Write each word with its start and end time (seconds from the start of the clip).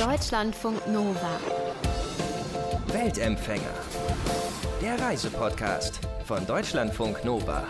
Deutschlandfunk 0.00 0.88
Nova. 0.88 1.38
Weltempfänger. 2.86 3.74
Der 4.80 4.98
Reisepodcast 4.98 6.00
von 6.24 6.46
Deutschlandfunk 6.46 7.22
Nova. 7.22 7.66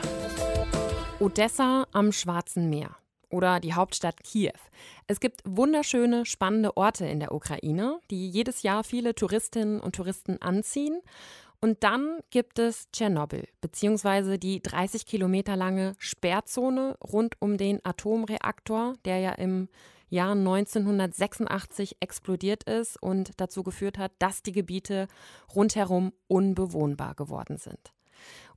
Odessa 1.19 1.89
am 1.91 2.13
Schwarzen 2.13 2.71
Meer 2.71 2.95
oder 3.31 3.59
die 3.59 3.75
Hauptstadt 3.75 4.23
Kiew. 4.23 4.53
Es 5.09 5.19
gibt 5.19 5.41
wunderschöne, 5.45 6.25
spannende 6.25 6.77
Orte 6.77 7.05
in 7.05 7.19
der 7.19 7.35
Ukraine, 7.35 7.99
die 8.13 8.31
jedes 8.31 8.63
Jahr 8.63 8.85
viele 8.85 9.17
Touristinnen 9.17 9.81
und 9.81 9.97
Touristen 9.97 10.41
anziehen. 10.41 11.01
Und 11.61 11.83
dann 11.83 12.21
gibt 12.31 12.61
es 12.61 12.89
Tschernobyl, 12.93 13.49
beziehungsweise 13.61 14.39
die 14.39 14.63
30 14.63 15.05
Kilometer 15.05 15.57
lange 15.57 15.95
Sperrzone 15.99 16.97
rund 17.03 17.35
um 17.41 17.57
den 17.57 17.85
Atomreaktor, 17.85 18.95
der 19.05 19.19
ja 19.19 19.33
im 19.33 19.69
Jahr 20.11 20.33
1986 20.33 21.97
explodiert 22.01 22.65
ist 22.65 23.01
und 23.01 23.31
dazu 23.41 23.63
geführt 23.63 23.97
hat, 23.97 24.13
dass 24.19 24.43
die 24.43 24.53
Gebiete 24.53 25.07
rundherum 25.55 26.13
unbewohnbar 26.27 27.15
geworden 27.15 27.57
sind. 27.57 27.93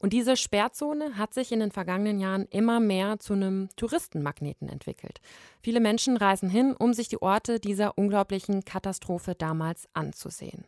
Und 0.03 0.11
diese 0.11 0.35
Sperrzone 0.35 1.17
hat 1.17 1.33
sich 1.33 1.53
in 1.53 1.61
den 1.61 1.71
vergangenen 1.71 2.19
Jahren 2.19 2.45
immer 2.49 2.81
mehr 2.81 3.19
zu 3.19 3.31
einem 3.31 3.69
Touristenmagneten 3.77 4.67
entwickelt. 4.67 5.21
Viele 5.61 5.79
Menschen 5.79 6.17
reisen 6.17 6.49
hin, 6.49 6.75
um 6.77 6.93
sich 6.93 7.07
die 7.07 7.21
Orte 7.21 7.57
dieser 7.61 7.97
unglaublichen 7.97 8.65
Katastrophe 8.65 9.33
damals 9.33 9.87
anzusehen. 9.93 10.65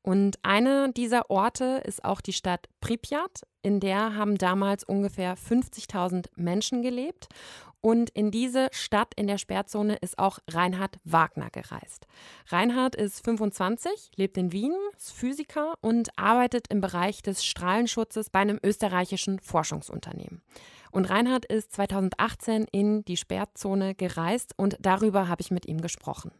Und 0.00 0.38
eine 0.42 0.94
dieser 0.94 1.30
Orte 1.30 1.82
ist 1.84 2.06
auch 2.06 2.22
die 2.22 2.32
Stadt 2.32 2.70
Pripyat. 2.80 3.42
In 3.60 3.80
der 3.80 4.16
haben 4.16 4.38
damals 4.38 4.82
ungefähr 4.82 5.36
50.000 5.36 6.28
Menschen 6.36 6.80
gelebt. 6.80 7.28
Und 7.82 8.10
in 8.10 8.30
diese 8.30 8.68
Stadt 8.72 9.14
in 9.16 9.26
der 9.26 9.38
Sperrzone 9.38 9.96
ist 9.96 10.18
auch 10.18 10.38
Reinhard 10.48 10.98
Wagner 11.04 11.48
gereist. 11.50 12.06
Reinhard 12.48 12.94
ist 12.94 13.24
25, 13.24 14.10
lebt 14.16 14.36
in 14.36 14.52
Wien, 14.52 14.74
ist 14.96 15.12
Physiker 15.12 15.74
und 15.80 16.10
arbeitet 16.18 16.66
im 16.68 16.82
Bereich 16.82 17.22
des 17.22 17.44
Strahlenschutzes 17.44 18.28
bei 18.28 18.40
einem 18.40 18.58
österreichischen 18.70 19.40
Forschungsunternehmen. 19.40 20.42
Und 20.92 21.10
Reinhard 21.10 21.44
ist 21.44 21.72
2018 21.72 22.66
in 22.70 23.04
die 23.04 23.16
Sperrzone 23.16 23.94
gereist 23.96 24.54
und 24.56 24.76
darüber 24.80 25.28
habe 25.28 25.42
ich 25.42 25.50
mit 25.50 25.66
ihm 25.66 25.80
gesprochen. 25.80 26.30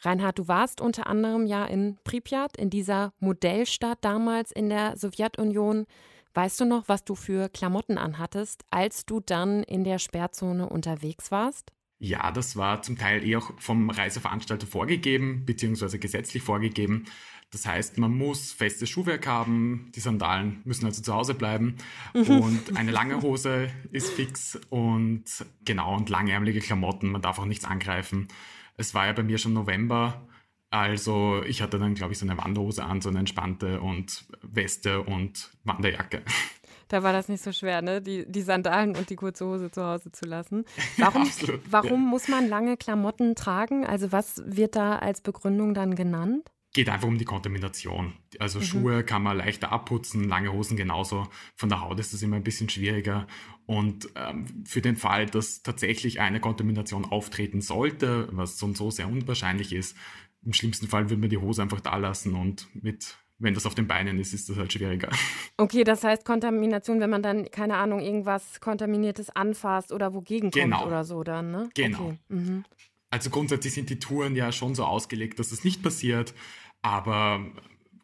Reinhard, 0.00 0.38
du 0.38 0.46
warst 0.46 0.80
unter 0.80 1.08
anderem 1.08 1.46
ja 1.46 1.64
in 1.64 1.98
Pripyat, 2.04 2.56
in 2.56 2.70
dieser 2.70 3.12
Modellstadt 3.18 3.98
damals 4.02 4.52
in 4.52 4.68
der 4.68 4.96
Sowjetunion. 4.96 5.86
Weißt 6.34 6.60
du 6.60 6.64
noch, 6.64 6.88
was 6.88 7.04
du 7.04 7.14
für 7.14 7.48
Klamotten 7.48 7.98
anhattest, 7.98 8.64
als 8.70 9.04
du 9.06 9.20
dann 9.20 9.62
in 9.64 9.84
der 9.84 9.98
Sperrzone 9.98 10.68
unterwegs 10.68 11.30
warst? 11.30 11.72
Ja, 11.98 12.30
das 12.30 12.56
war 12.56 12.82
zum 12.82 12.98
Teil 12.98 13.24
eh 13.24 13.36
auch 13.36 13.52
vom 13.58 13.90
Reiseveranstalter 13.90 14.66
vorgegeben, 14.66 15.44
beziehungsweise 15.46 15.98
gesetzlich 15.98 16.42
vorgegeben. 16.42 17.06
Das 17.50 17.64
heißt, 17.64 17.98
man 17.98 18.12
muss 18.16 18.52
festes 18.52 18.90
Schuhwerk 18.90 19.26
haben, 19.26 19.90
die 19.94 20.00
Sandalen 20.00 20.60
müssen 20.64 20.84
also 20.84 21.00
zu 21.00 21.14
Hause 21.14 21.34
bleiben 21.34 21.76
mhm. 22.12 22.28
und 22.28 22.76
eine 22.76 22.90
lange 22.90 23.22
Hose 23.22 23.70
ist 23.92 24.10
fix 24.10 24.58
und 24.68 25.24
genau 25.64 25.96
und 25.96 26.10
langärmelige 26.10 26.60
Klamotten, 26.60 27.08
man 27.08 27.22
darf 27.22 27.38
auch 27.38 27.44
nichts 27.46 27.64
angreifen. 27.64 28.28
Es 28.76 28.94
war 28.94 29.06
ja 29.06 29.12
bei 29.12 29.22
mir 29.22 29.38
schon 29.38 29.54
November 29.54 30.26
also 30.70 31.42
ich 31.46 31.62
hatte 31.62 31.78
dann, 31.78 31.94
glaube 31.94 32.12
ich, 32.12 32.18
so 32.18 32.26
eine 32.26 32.36
Wanderhose 32.38 32.84
an, 32.84 33.00
so 33.00 33.08
eine 33.08 33.20
entspannte 33.20 33.80
und 33.80 34.26
Weste 34.42 35.02
und 35.02 35.50
Wanderjacke. 35.64 36.22
Da 36.88 37.02
war 37.02 37.12
das 37.12 37.28
nicht 37.28 37.42
so 37.42 37.52
schwer, 37.52 37.82
ne? 37.82 38.00
Die, 38.00 38.30
die 38.30 38.42
Sandalen 38.42 38.96
und 38.96 39.10
die 39.10 39.16
kurze 39.16 39.44
Hose 39.46 39.70
zu 39.70 39.84
Hause 39.84 40.12
zu 40.12 40.24
lassen. 40.24 40.64
Warum, 40.96 41.28
warum 41.68 42.04
ja. 42.04 42.08
muss 42.10 42.28
man 42.28 42.48
lange 42.48 42.76
Klamotten 42.76 43.34
tragen? 43.34 43.84
Also 43.84 44.12
was 44.12 44.42
wird 44.46 44.76
da 44.76 44.98
als 44.98 45.20
Begründung 45.20 45.74
dann 45.74 45.94
genannt? 45.94 46.50
Geht 46.74 46.88
einfach 46.90 47.08
um 47.08 47.18
die 47.18 47.24
Kontamination. 47.24 48.12
Also 48.38 48.58
mhm. 48.58 48.64
Schuhe 48.64 49.04
kann 49.04 49.22
man 49.22 49.38
leichter 49.38 49.72
abputzen, 49.72 50.24
lange 50.24 50.52
Hosen 50.52 50.76
genauso. 50.76 51.26
Von 51.56 51.70
der 51.70 51.80
Haut 51.80 51.98
ist 51.98 52.12
das 52.12 52.22
immer 52.22 52.36
ein 52.36 52.44
bisschen 52.44 52.68
schwieriger. 52.68 53.26
Und 53.64 54.08
ähm, 54.14 54.64
für 54.66 54.82
den 54.82 54.96
Fall, 54.96 55.26
dass 55.26 55.62
tatsächlich 55.62 56.20
eine 56.20 56.38
Kontamination 56.38 57.04
auftreten 57.04 57.62
sollte, 57.62 58.28
was 58.30 58.58
so 58.58 58.66
und 58.66 58.76
so 58.76 58.90
sehr 58.90 59.08
unwahrscheinlich 59.08 59.72
ist, 59.72 59.96
im 60.44 60.52
schlimmsten 60.52 60.86
Fall 60.86 61.10
würde 61.10 61.20
man 61.20 61.30
die 61.30 61.38
Hose 61.38 61.62
einfach 61.62 61.80
da 61.80 61.96
lassen 61.96 62.34
und 62.34 62.68
mit 62.74 63.16
wenn 63.38 63.54
das 63.54 63.66
auf 63.66 63.74
den 63.74 63.86
Beinen 63.86 64.18
ist, 64.18 64.32
ist 64.32 64.48
das 64.48 64.56
halt 64.56 64.72
schwieriger. 64.72 65.10
Okay, 65.58 65.84
das 65.84 66.04
heißt 66.04 66.26
Kontamination, 66.26 67.00
wenn 67.00 67.08
man 67.08 67.22
dann, 67.22 67.50
keine 67.50 67.76
Ahnung, 67.76 68.00
irgendwas 68.00 68.60
Kontaminiertes 68.60 69.30
anfasst 69.30 69.90
oder 69.90 70.12
wogegen 70.12 70.50
genau. 70.50 70.76
kommt 70.76 70.88
oder 70.88 71.04
so 71.04 71.22
dann, 71.22 71.50
ne? 71.50 71.70
Genau. 71.74 72.08
Okay. 72.08 72.18
Mhm. 72.28 72.64
Also 73.10 73.30
grundsätzlich 73.30 73.72
sind 73.72 73.88
die 73.88 73.98
Touren 73.98 74.36
ja 74.36 74.52
schon 74.52 74.74
so 74.74 74.84
ausgelegt, 74.84 75.38
dass 75.38 75.48
das 75.48 75.64
nicht 75.64 75.82
passiert, 75.82 76.34
aber 76.82 77.40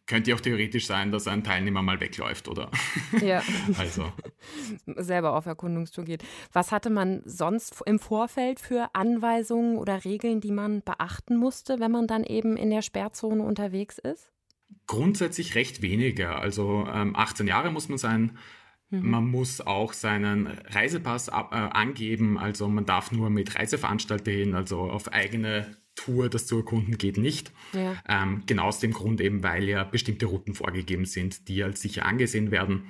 könnte 0.06 0.30
ja 0.30 0.36
auch 0.36 0.40
theoretisch 0.40 0.86
sein, 0.86 1.12
dass 1.12 1.28
ein 1.28 1.44
Teilnehmer 1.44 1.82
mal 1.82 2.00
wegläuft, 2.00 2.48
oder? 2.48 2.70
Ja. 3.20 3.42
also. 3.78 4.10
Selber 4.96 5.36
auf 5.36 5.46
Erkundungstour 5.46 6.04
geht. 6.04 6.24
Was 6.52 6.72
hatte 6.72 6.90
man 6.90 7.22
sonst 7.24 7.82
im 7.86 7.98
Vorfeld 7.98 8.60
für 8.60 8.94
Anweisungen 8.94 9.76
oder 9.76 10.04
Regeln, 10.04 10.40
die 10.40 10.52
man 10.52 10.82
beachten 10.82 11.36
musste, 11.36 11.80
wenn 11.80 11.90
man 11.90 12.06
dann 12.06 12.24
eben 12.24 12.56
in 12.56 12.70
der 12.70 12.82
Sperrzone 12.82 13.42
unterwegs 13.42 13.98
ist? 13.98 14.31
Grundsätzlich 14.86 15.54
recht 15.54 15.82
weniger. 15.82 16.38
Also 16.38 16.86
ähm, 16.92 17.16
18 17.16 17.46
Jahre 17.46 17.70
muss 17.70 17.88
man 17.88 17.98
sein. 17.98 18.38
Mhm. 18.90 19.10
Man 19.10 19.26
muss 19.26 19.60
auch 19.60 19.92
seinen 19.92 20.46
Reisepass 20.46 21.28
ab, 21.28 21.52
äh, 21.52 21.56
angeben. 21.56 22.38
Also 22.38 22.68
man 22.68 22.84
darf 22.84 23.12
nur 23.12 23.30
mit 23.30 23.56
Reiseveranstalter 23.56 24.30
hin, 24.30 24.54
also 24.54 24.80
auf 24.80 25.12
eigene 25.12 25.76
Tour, 25.94 26.28
das 26.28 26.46
zu 26.46 26.58
erkunden 26.58 26.98
geht 26.98 27.16
nicht. 27.16 27.52
Ja. 27.72 27.96
Ähm, 28.08 28.42
genau 28.46 28.64
aus 28.64 28.80
dem 28.80 28.92
Grund 28.92 29.20
eben, 29.20 29.42
weil 29.42 29.64
ja 29.64 29.84
bestimmte 29.84 30.26
Routen 30.26 30.54
vorgegeben 30.54 31.04
sind, 31.04 31.48
die 31.48 31.62
als 31.62 31.82
sicher 31.82 32.06
angesehen 32.06 32.50
werden. 32.50 32.84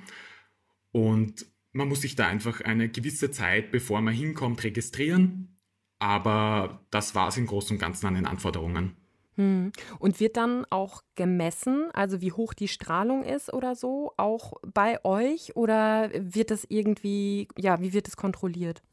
Und 0.91 1.45
man 1.71 1.87
muss 1.87 2.01
sich 2.01 2.15
da 2.15 2.27
einfach 2.27 2.61
eine 2.61 2.89
gewisse 2.89 3.31
Zeit, 3.31 3.71
bevor 3.71 4.01
man 4.01 4.13
hinkommt, 4.13 4.63
registrieren. 4.63 5.57
Aber 5.99 6.85
das 6.91 7.15
war 7.15 7.29
es 7.29 7.37
im 7.37 7.47
Großen 7.47 7.75
und 7.75 7.79
Ganzen 7.79 8.05
an 8.07 8.15
den 8.15 8.25
Anforderungen. 8.25 8.95
Hm. 9.35 9.71
Und 9.99 10.19
wird 10.19 10.37
dann 10.37 10.65
auch 10.69 11.03
gemessen, 11.15 11.89
also 11.93 12.21
wie 12.21 12.31
hoch 12.31 12.53
die 12.53 12.67
Strahlung 12.67 13.23
ist 13.23 13.51
oder 13.53 13.75
so, 13.75 14.13
auch 14.17 14.53
bei 14.61 15.03
euch? 15.03 15.55
Oder 15.55 16.11
wird 16.13 16.51
das 16.51 16.65
irgendwie, 16.69 17.47
ja, 17.57 17.81
wie 17.81 17.93
wird 17.93 18.07
es 18.07 18.15
kontrolliert? 18.15 18.83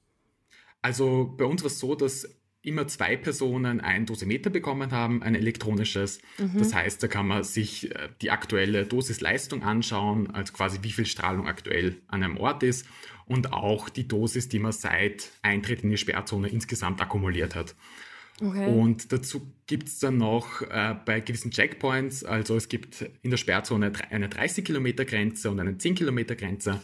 Also 0.83 1.35
bei 1.37 1.45
uns 1.45 1.63
war 1.63 1.67
es 1.67 1.79
so, 1.79 1.95
dass 1.95 2.27
immer 2.63 2.87
zwei 2.87 3.17
Personen 3.17 3.81
ein 3.81 4.05
Dosimeter 4.05 4.51
bekommen 4.51 4.93
haben, 4.93 5.23
ein 5.23 5.35
elektronisches. 5.35 6.21
Mhm. 6.39 6.59
Das 6.59 6.75
heißt, 6.75 7.03
da 7.03 7.09
kann 7.09 7.27
man 7.27 7.43
sich 7.43 7.95
äh, 7.95 8.09
die 8.21 8.31
aktuelle 8.31 8.85
Dosisleistung 8.85 9.63
anschauen, 9.63 10.31
also 10.31 10.53
quasi 10.53 10.79
wie 10.83 10.93
viel 10.93 11.07
Strahlung 11.07 11.47
aktuell 11.47 12.03
an 12.09 12.23
einem 12.23 12.37
Ort 12.37 12.63
ist 12.63 12.87
und 13.27 13.53
auch 13.53 13.89
die 13.89 14.07
Dosis, 14.07 14.49
die 14.49 14.59
man 14.59 14.73
seit 14.73 15.31
Eintritt 15.43 15.85
in 15.85 15.91
die 15.91 15.97
Sperrzone 15.97 16.49
insgesamt 16.49 17.01
akkumuliert 17.01 17.55
hat. 17.55 17.75
Okay. 18.41 18.73
Und 18.73 19.13
dazu 19.13 19.53
gibt 19.67 19.89
es 19.89 19.99
dann 19.99 20.17
noch 20.17 20.63
äh, 20.63 20.97
bei 21.05 21.21
gewissen 21.21 21.51
Checkpoints, 21.51 22.25
also 22.25 22.57
es 22.57 22.69
gibt 22.69 23.03
in 23.23 23.31
der 23.31 23.37
Sperrzone 23.37 23.93
eine 24.11 24.29
30 24.29 24.65
Kilometer 24.65 25.05
Grenze 25.05 25.51
und 25.51 25.61
eine 25.61 25.77
10 25.77 25.95
Kilometer 25.95 26.37
Grenze. 26.37 26.81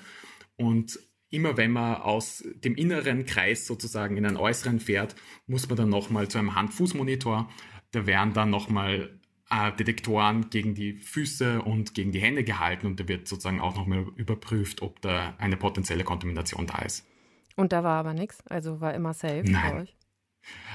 Und 0.56 0.98
immer 1.30 1.56
wenn 1.56 1.72
man 1.72 1.96
aus 1.96 2.44
dem 2.64 2.74
inneren 2.74 3.24
Kreis 3.24 3.66
sozusagen 3.66 4.16
in 4.16 4.26
einen 4.26 4.36
äußeren 4.36 4.80
fährt, 4.80 5.16
muss 5.46 5.68
man 5.68 5.76
dann 5.76 5.88
nochmal 5.88 6.28
zu 6.28 6.38
einem 6.38 6.54
Hand-Fuß-Monitor. 6.54 7.48
Da 7.92 8.06
werden 8.06 8.32
dann 8.34 8.50
nochmal 8.50 9.18
äh, 9.50 9.72
Detektoren 9.72 10.50
gegen 10.50 10.74
die 10.74 10.94
Füße 10.94 11.62
und 11.62 11.94
gegen 11.94 12.12
die 12.12 12.20
Hände 12.20 12.44
gehalten 12.44 12.86
und 12.86 13.00
da 13.00 13.08
wird 13.08 13.28
sozusagen 13.28 13.60
auch 13.60 13.76
nochmal 13.76 14.06
überprüft, 14.16 14.82
ob 14.82 15.00
da 15.00 15.34
eine 15.38 15.56
potenzielle 15.56 16.04
Kontamination 16.04 16.66
da 16.66 16.78
ist. 16.78 17.06
Und 17.56 17.72
da 17.72 17.82
war 17.82 17.98
aber 17.98 18.12
nichts, 18.12 18.46
also 18.46 18.80
war 18.80 18.92
immer 18.94 19.14
safe 19.14 19.44
Nein. 19.46 19.72
bei 19.72 19.82
euch? 19.82 19.96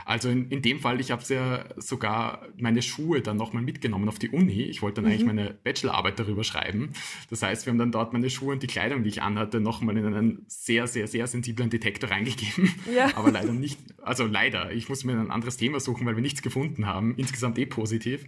Also 0.05 0.29
in, 0.29 0.49
in 0.49 0.61
dem 0.61 0.79
Fall, 0.79 0.99
ich 0.99 1.11
habe 1.11 1.23
ja 1.29 1.65
sogar 1.77 2.47
meine 2.57 2.81
Schuhe 2.81 3.21
dann 3.21 3.37
nochmal 3.37 3.63
mitgenommen 3.63 4.09
auf 4.09 4.19
die 4.19 4.29
Uni. 4.29 4.63
Ich 4.63 4.81
wollte 4.81 5.01
dann 5.01 5.05
mhm. 5.05 5.11
eigentlich 5.11 5.27
meine 5.27 5.53
Bachelorarbeit 5.63 6.19
darüber 6.19 6.43
schreiben. 6.43 6.93
Das 7.29 7.43
heißt, 7.43 7.65
wir 7.65 7.71
haben 7.71 7.77
dann 7.77 7.91
dort 7.91 8.13
meine 8.13 8.29
Schuhe 8.29 8.53
und 8.53 8.63
die 8.63 8.67
Kleidung, 8.67 9.03
die 9.03 9.09
ich 9.09 9.21
anhatte, 9.21 9.59
nochmal 9.59 9.97
in 9.97 10.05
einen 10.05 10.45
sehr, 10.47 10.87
sehr, 10.87 11.07
sehr 11.07 11.27
sensiblen 11.27 11.69
Detektor 11.69 12.09
reingegeben. 12.09 12.73
Ja. 12.91 13.15
Aber 13.15 13.31
leider 13.31 13.53
nicht, 13.53 13.79
also 14.01 14.25
leider, 14.25 14.71
ich 14.71 14.89
muss 14.89 15.03
mir 15.03 15.13
ein 15.13 15.31
anderes 15.31 15.57
Thema 15.57 15.79
suchen, 15.79 16.05
weil 16.05 16.15
wir 16.15 16.21
nichts 16.21 16.41
gefunden 16.41 16.87
haben. 16.87 17.15
Insgesamt 17.15 17.57
eh 17.57 17.65
positiv. 17.65 18.25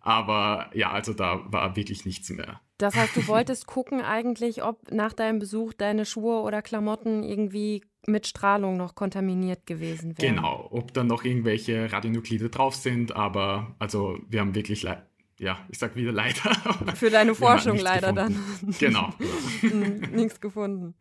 Aber 0.00 0.70
ja, 0.74 0.90
also 0.90 1.12
da 1.12 1.44
war 1.52 1.76
wirklich 1.76 2.04
nichts 2.04 2.30
mehr. 2.30 2.60
Das 2.78 2.96
heißt, 2.96 3.16
du 3.16 3.28
wolltest 3.28 3.66
gucken 3.66 4.00
eigentlich, 4.00 4.64
ob 4.64 4.90
nach 4.90 5.12
deinem 5.12 5.38
Besuch 5.38 5.72
deine 5.72 6.04
Schuhe 6.04 6.40
oder 6.40 6.62
Klamotten 6.62 7.22
irgendwie 7.22 7.84
mit 8.06 8.26
Strahlung 8.26 8.76
noch 8.76 8.94
kontaminiert 8.94 9.66
gewesen 9.66 10.18
wären. 10.18 10.36
Genau, 10.36 10.68
ob 10.70 10.92
dann 10.92 11.06
noch 11.06 11.24
irgendwelche 11.24 11.92
Radionuklide 11.92 12.50
drauf 12.50 12.74
sind, 12.74 13.14
aber 13.14 13.74
also 13.78 14.18
wir 14.28 14.40
haben 14.40 14.54
wirklich 14.54 14.86
ja, 15.38 15.58
ich 15.68 15.78
sag 15.78 15.96
wieder 15.96 16.12
leider. 16.12 16.54
Für 16.94 17.10
deine 17.10 17.34
Forschung 17.34 17.76
leider 17.76 18.12
gefunden. 18.12 18.44
dann. 18.62 18.74
Genau. 18.78 19.10
Nichts 20.16 20.40
gefunden. 20.40 20.94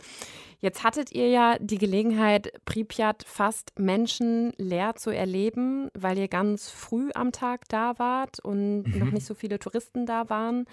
Jetzt 0.62 0.84
hattet 0.84 1.12
ihr 1.12 1.28
ja 1.28 1.58
die 1.60 1.80
Gelegenheit, 1.80 2.54
Pripyat 2.66 3.24
fast 3.28 3.80
menschenleer 3.80 4.96
zu 4.96 5.10
erleben, 5.10 5.90
weil 5.96 6.20
ihr 6.20 6.28
ganz 6.28 6.70
früh 6.70 7.10
am 7.16 7.32
Tag 7.32 7.68
da 7.70 7.98
wart 7.98 8.40
und 8.40 8.84
mhm. 8.84 9.00
noch 9.00 9.12
nicht 9.12 9.26
so 9.26 9.34
viele 9.34 9.58
Touristen 9.58 10.06
da 10.06 10.30
waren. 10.30 10.66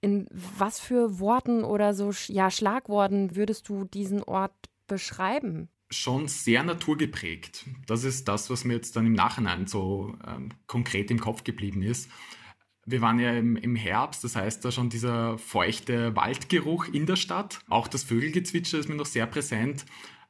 In 0.00 0.26
was 0.30 0.80
für 0.80 1.20
Worten 1.20 1.64
oder 1.64 1.92
so 1.92 2.12
ja, 2.28 2.50
Schlagworten 2.50 3.36
würdest 3.36 3.68
du 3.68 3.84
diesen 3.84 4.22
Ort 4.22 4.54
beschreiben? 4.90 5.70
Schon 5.88 6.28
sehr 6.28 6.62
naturgeprägt. 6.62 7.64
Das 7.86 8.04
ist 8.04 8.28
das, 8.28 8.50
was 8.50 8.64
mir 8.64 8.74
jetzt 8.74 8.94
dann 8.96 9.06
im 9.06 9.14
Nachhinein 9.14 9.66
so 9.66 10.14
ähm, 10.26 10.50
konkret 10.66 11.10
im 11.10 11.20
Kopf 11.20 11.44
geblieben 11.44 11.82
ist. 11.82 12.10
Wir 12.84 13.00
waren 13.00 13.18
ja 13.18 13.32
im, 13.32 13.56
im, 13.56 13.76
Herbst, 13.76 14.24
das 14.24 14.36
heißt 14.36 14.64
da 14.64 14.72
schon 14.72 14.90
dieser 14.90 15.38
feuchte 15.38 16.14
Waldgeruch 16.16 16.86
in 16.88 17.06
der 17.06 17.16
Stadt. 17.16 17.60
Auch 17.68 17.88
das 17.88 18.04
Vögelgezwitscher 18.04 18.78
ist 18.78 18.88
mir 18.88 18.96
noch 18.96 19.06
sehr 19.06 19.26
präsent. 19.26 19.86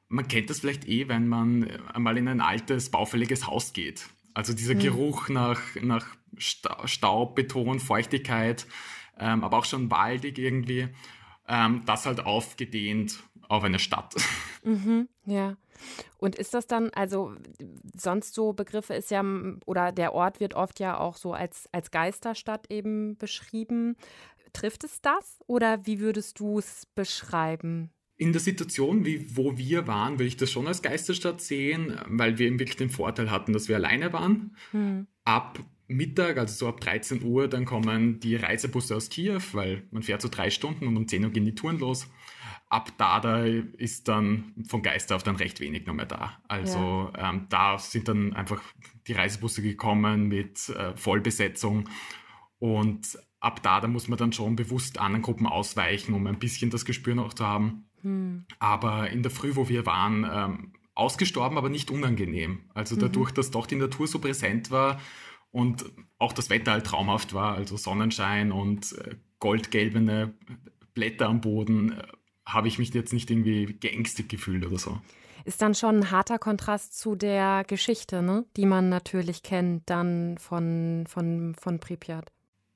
Man 0.08 0.28
kennt 0.28 0.50
das 0.50 0.60
vielleicht 0.60 0.86
eh, 0.86 1.08
wenn 1.08 1.28
man 1.28 1.64
einmal 1.92 2.18
in 2.18 2.28
ein 2.28 2.40
altes, 2.40 2.90
baufälliges 2.90 3.46
Haus 3.46 3.72
geht. 3.72 4.08
Also 4.34 4.52
dieser 4.52 4.74
mhm. 4.74 4.80
Geruch 4.80 5.28
nach, 5.28 5.60
nach 5.80 6.06
Staub, 6.38 7.34
Beton, 7.34 7.80
Feuchtigkeit, 7.80 8.66
ähm, 9.18 9.42
aber 9.42 9.58
auch 9.58 9.64
schon 9.64 9.90
waldig 9.90 10.38
irgendwie. 10.38 10.88
Ähm, 11.48 11.82
das 11.86 12.06
halt 12.06 12.20
aufgedehnt 12.20 13.22
auf 13.50 13.64
eine 13.64 13.79
Stadt. 13.79 14.14
Mhm, 14.62 15.08
ja. 15.25 15.56
Und 16.19 16.35
ist 16.35 16.52
das 16.52 16.67
dann, 16.67 16.91
also 16.91 17.32
sonst 17.97 18.35
so 18.35 18.52
Begriffe 18.52 18.93
ist 18.93 19.11
ja, 19.11 19.25
oder 19.64 19.91
der 19.91 20.12
Ort 20.12 20.38
wird 20.38 20.52
oft 20.52 20.81
ja 20.81 21.00
auch 21.00 21.17
so 21.17 21.32
als, 21.32 21.67
als 21.73 21.91
Geisterstadt 21.91 22.70
eben 22.70 23.17
beschrieben. 23.17 23.97
Trifft 24.52 24.85
es 24.85 25.00
das 25.00 25.38
oder 25.47 25.87
wie 25.87 25.99
würdest 25.99 26.41
du 26.41 26.58
es 26.58 26.85
beschreiben? 26.94 27.88
In 28.19 28.32
der 28.32 28.43
Situation, 28.43 29.06
wie, 29.06 29.35
wo 29.35 29.56
wir 29.56 29.87
waren, 29.87 30.19
würde 30.19 30.26
ich 30.26 30.37
das 30.37 30.50
schon 30.50 30.67
als 30.67 30.82
Geisterstadt 30.82 31.41
sehen, 31.41 31.99
weil 32.06 32.37
wir 32.37 32.49
eben 32.49 32.58
wirklich 32.58 32.76
den 32.76 32.91
Vorteil 32.91 33.31
hatten, 33.31 33.55
dass 33.55 33.70
wir 33.70 33.76
alleine 33.76 34.12
waren. 34.12 34.55
Hm. 34.73 35.06
Ab 35.25 35.58
Mittag, 35.88 36.37
also 36.37 36.55
so 36.55 36.69
ab 36.69 36.82
13 36.82 37.23
Uhr, 37.23 37.49
dann 37.49 37.64
kommen 37.64 38.20
die 38.20 38.37
Reisebusse 38.37 38.94
aus 38.94 39.08
Kiew, 39.08 39.41
weil 39.52 39.85
man 39.91 40.02
fährt 40.02 40.20
so 40.20 40.29
drei 40.29 40.50
Stunden 40.50 40.87
und 40.87 40.99
um 40.99 41.08
10 41.08 41.25
Uhr 41.25 41.31
gehen 41.31 41.47
die 41.47 41.55
Touren 41.55 41.79
los 41.79 42.06
ab 42.70 42.93
da, 42.96 43.20
da 43.20 43.44
ist 43.44 44.08
dann 44.08 44.55
von 44.67 44.82
Geister 44.82 45.17
auf 45.17 45.22
dann 45.22 45.37
recht 45.37 45.61
wenig 45.61 45.87
noch 45.87 45.94
mehr 45.94 46.06
da. 46.06 46.38
Also 46.49 47.11
ja. 47.14 47.31
ähm, 47.31 47.46
da 47.50 47.78
sind 47.78 48.08
dann 48.08 48.32
einfach 48.32 48.62
die 49.06 49.12
Reisebusse 49.12 49.61
gekommen 49.61 50.28
mit 50.28 50.69
äh, 50.70 50.96
Vollbesetzung 50.96 51.88
und 52.58 53.19
ab 53.40 53.62
da, 53.62 53.81
da 53.81 53.88
muss 53.88 54.08
man 54.08 54.19
dann 54.19 54.32
schon 54.32 54.56
bewusst 54.56 54.99
anderen 54.99 55.22
Gruppen 55.22 55.46
ausweichen, 55.46 56.14
um 56.14 56.26
ein 56.26 56.38
bisschen 56.38 56.70
das 56.70 56.84
Gespür 56.84 57.14
noch 57.14 57.34
zu 57.34 57.44
haben. 57.46 57.88
Hm. 58.02 58.46
Aber 58.58 59.11
in 59.11 59.23
der 59.23 59.31
Früh, 59.31 59.56
wo 59.56 59.69
wir 59.69 59.84
waren, 59.84 60.26
ähm, 60.31 60.73
ausgestorben, 60.94 61.58
aber 61.58 61.70
nicht 61.70 61.90
unangenehm. 61.90 62.61
Also 62.75 62.94
mhm. 62.94 63.00
dadurch, 63.00 63.31
dass 63.31 63.50
doch 63.50 63.66
die 63.66 63.76
Natur 63.76 64.06
so 64.06 64.19
präsent 64.19 64.70
war 64.70 65.00
und 65.50 65.84
auch 66.19 66.32
das 66.34 66.50
Wetter 66.50 66.73
halt 66.73 66.87
traumhaft 66.87 67.32
war, 67.32 67.55
also 67.55 67.76
Sonnenschein 67.76 68.52
und 68.52 68.93
äh, 68.99 69.16
goldgelbene 69.38 70.34
Blätter 70.93 71.28
am 71.28 71.40
Boden, 71.40 71.93
äh, 71.93 72.02
habe 72.52 72.69
ich 72.69 72.79
mich 72.79 72.93
jetzt 72.94 73.12
nicht 73.12 73.31
irgendwie 73.31 73.76
geängstigt 73.81 74.29
gefühlt 74.29 74.64
oder 74.64 74.79
so. 74.79 75.00
Ist 75.44 75.62
dann 75.62 75.75
schon 75.75 75.97
ein 75.97 76.11
harter 76.11 76.38
Kontrast 76.38 76.99
zu 76.99 77.14
der 77.14 77.64
Geschichte, 77.67 78.23
ne? 78.23 78.44
die 78.56 78.67
man 78.67 78.88
natürlich 78.88 79.43
kennt, 79.43 79.88
dann 79.88 80.37
von, 80.38 81.05
von, 81.08 81.55
von 81.58 81.81
Pripyat. 81.81 82.31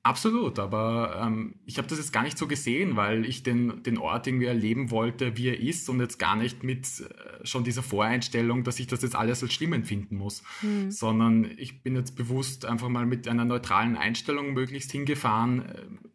Absolut, 0.05 0.59
aber 0.59 1.19
ähm, 1.25 1.55
ich 1.65 1.79
habe 1.79 1.87
das 1.87 1.97
jetzt 1.97 2.13
gar 2.13 2.21
nicht 2.21 2.37
so 2.37 2.45
gesehen, 2.45 2.95
weil 2.95 3.25
ich 3.25 3.41
den, 3.41 3.81
den 3.81 3.97
Ort 3.97 4.27
irgendwie 4.27 4.45
erleben 4.45 4.91
wollte, 4.91 5.35
wie 5.35 5.47
er 5.47 5.59
ist 5.59 5.89
und 5.89 5.99
jetzt 5.99 6.19
gar 6.19 6.35
nicht 6.35 6.63
mit 6.63 6.85
äh, 6.99 7.43
schon 7.43 7.63
dieser 7.63 7.81
Voreinstellung, 7.81 8.63
dass 8.63 8.79
ich 8.79 8.85
das 8.85 9.01
jetzt 9.01 9.15
alles 9.15 9.41
als 9.41 9.53
schlimm 9.53 9.73
empfinden 9.73 10.17
muss, 10.17 10.43
hm. 10.59 10.91
sondern 10.91 11.49
ich 11.57 11.81
bin 11.81 11.95
jetzt 11.95 12.15
bewusst 12.15 12.65
einfach 12.65 12.87
mal 12.87 13.07
mit 13.07 13.27
einer 13.27 13.45
neutralen 13.45 13.97
Einstellung 13.97 14.53
möglichst 14.53 14.91
hingefahren, 14.91 15.65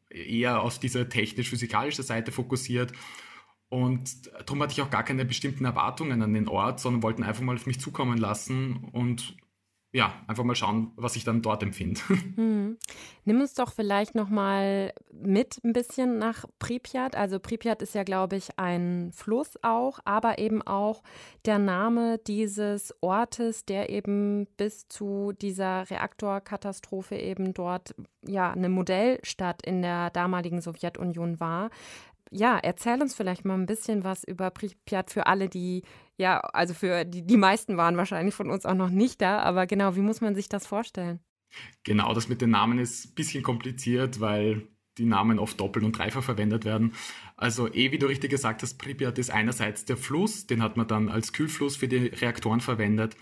äh, 0.09 0.39
eher 0.39 0.63
auf 0.63 0.79
diese 0.79 1.09
technisch-physikalische 1.09 2.05
Seite 2.05 2.31
fokussiert 2.31 2.93
und 3.71 4.27
darum 4.47 4.63
hatte 4.63 4.73
ich 4.73 4.83
auch 4.83 4.91
gar 4.91 5.05
keine 5.05 5.25
bestimmten 5.25 5.65
Erwartungen 5.65 6.23
an 6.23 6.35
den 6.35 6.49
Ort, 6.49 6.81
sondern 6.81 7.03
wollten 7.03 7.23
einfach 7.23 7.43
mal 7.43 7.55
auf 7.55 7.67
mich 7.67 7.81
zukommen 7.81 8.19
lassen 8.19 8.89
und 8.93 9.37
ja, 9.93 10.13
einfach 10.29 10.45
mal 10.45 10.55
schauen, 10.55 10.93
was 10.95 11.17
ich 11.17 11.25
dann 11.25 11.43
dort 11.43 11.63
empfinde. 11.63 12.01
Hm. 12.37 12.79
Nimm 13.25 13.41
uns 13.41 13.55
doch 13.55 13.73
vielleicht 13.73 14.15
noch 14.15 14.29
mal 14.29 14.93
mit 15.13 15.61
ein 15.65 15.73
bisschen 15.73 16.19
nach 16.19 16.45
Pripyat. 16.59 17.17
Also 17.17 17.39
Pripyat 17.39 17.83
ist 17.83 17.95
ja, 17.95 18.03
glaube 18.03 18.37
ich, 18.37 18.59
ein 18.59 19.11
Fluss 19.13 19.59
auch, 19.63 19.99
aber 20.05 20.39
eben 20.39 20.63
auch 20.63 21.03
der 21.45 21.59
Name 21.59 22.19
dieses 22.19 22.95
Ortes, 23.03 23.65
der 23.65 23.91
eben 23.91 24.47
bis 24.57 24.89
zu 24.89 25.33
dieser 25.33 25.91
Reaktorkatastrophe 25.91 27.17
eben 27.17 27.53
dort 27.53 27.95
ja 28.27 28.53
eine 28.53 28.69
Modellstadt 28.69 29.65
in 29.67 29.83
der 29.83 30.11
damaligen 30.11 30.61
Sowjetunion 30.61 31.41
war 31.41 31.71
ja, 32.31 32.59
erzähl 32.59 33.01
uns 33.03 33.15
vielleicht 33.15 33.45
mal 33.45 33.55
ein 33.55 33.67
bisschen 33.67 34.05
was 34.05 34.25
über 34.25 34.51
Pripyat 34.51 35.11
für 35.11 35.27
alle, 35.27 35.49
die, 35.49 35.83
ja, 36.17 36.41
also 36.41 36.75
für 36.75 37.05
die, 37.05 37.27
die 37.27 37.37
meisten 37.37 37.77
waren 37.77 37.97
wahrscheinlich 37.97 38.35
von 38.35 38.51
uns 38.51 38.65
auch 38.65 38.75
noch 38.75 38.91
nicht 38.91 39.21
da, 39.21 39.41
aber 39.41 39.67
genau, 39.67 39.97
wie 39.97 40.01
muss 40.01 40.21
man 40.21 40.35
sich 40.35 40.49
das 40.49 40.67
vorstellen? 40.67 41.21
Genau, 41.83 42.15
das 42.15 42.29
mit 42.29 42.41
den 42.41 42.51
Namen 42.51 42.79
ist 42.79 43.07
ein 43.07 43.15
bisschen 43.15 43.43
kompliziert, 43.43 44.21
weil 44.21 44.69
die 44.99 45.05
Namen 45.05 45.39
oft 45.39 45.59
doppelt 45.59 45.85
und 45.85 45.99
dreifach 45.99 46.23
verwendet 46.23 46.65
werden. 46.65 46.95
Also 47.37 47.73
eh, 47.73 47.91
wie 47.91 47.99
du 47.99 48.07
richtig 48.07 48.31
gesagt 48.31 48.63
hast, 48.63 48.75
Pripyat 48.79 49.19
ist 49.19 49.31
einerseits 49.31 49.85
der 49.85 49.97
Fluss, 49.97 50.47
den 50.47 50.63
hat 50.63 50.77
man 50.77 50.87
dann 50.87 51.09
als 51.09 51.33
Kühlfluss 51.33 51.77
für 51.77 51.89
die 51.89 52.07
Reaktoren 52.07 52.61
verwendet 52.61 53.17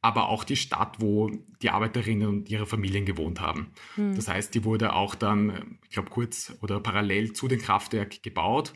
aber 0.00 0.28
auch 0.28 0.44
die 0.44 0.56
Stadt, 0.56 1.00
wo 1.00 1.30
die 1.60 1.70
Arbeiterinnen 1.70 2.28
und 2.28 2.48
ihre 2.48 2.66
Familien 2.66 3.04
gewohnt 3.04 3.40
haben. 3.40 3.72
Hm. 3.96 4.14
Das 4.14 4.28
heißt, 4.28 4.54
die 4.54 4.64
wurde 4.64 4.94
auch 4.94 5.14
dann, 5.14 5.78
ich 5.84 5.90
glaube, 5.90 6.10
kurz 6.10 6.56
oder 6.62 6.80
parallel 6.80 7.32
zu 7.32 7.48
dem 7.48 7.60
Kraftwerk 7.60 8.22
gebaut. 8.22 8.74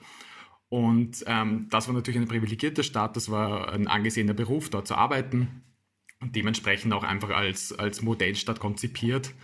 Und 0.69 1.22
ähm, 1.26 1.69
das 1.70 1.86
war 1.86 1.94
natürlich 1.94 2.19
eine 2.19 2.26
privilegierte 2.26 2.82
Stadt, 2.82 3.14
das 3.16 3.30
war 3.30 3.72
ein 3.72 3.88
angesehener 3.88 4.34
Beruf, 4.34 4.70
dort 4.70 4.88
zu 4.88 4.94
arbeiten 4.94 5.62
und 6.20 6.34
dementsprechend 6.34 6.92
auch 6.94 7.04
einfach 7.04 7.30
als, 7.30 7.72
als 7.78 8.00
Modellstadt 8.00 8.58
konzipiert. 8.58 9.34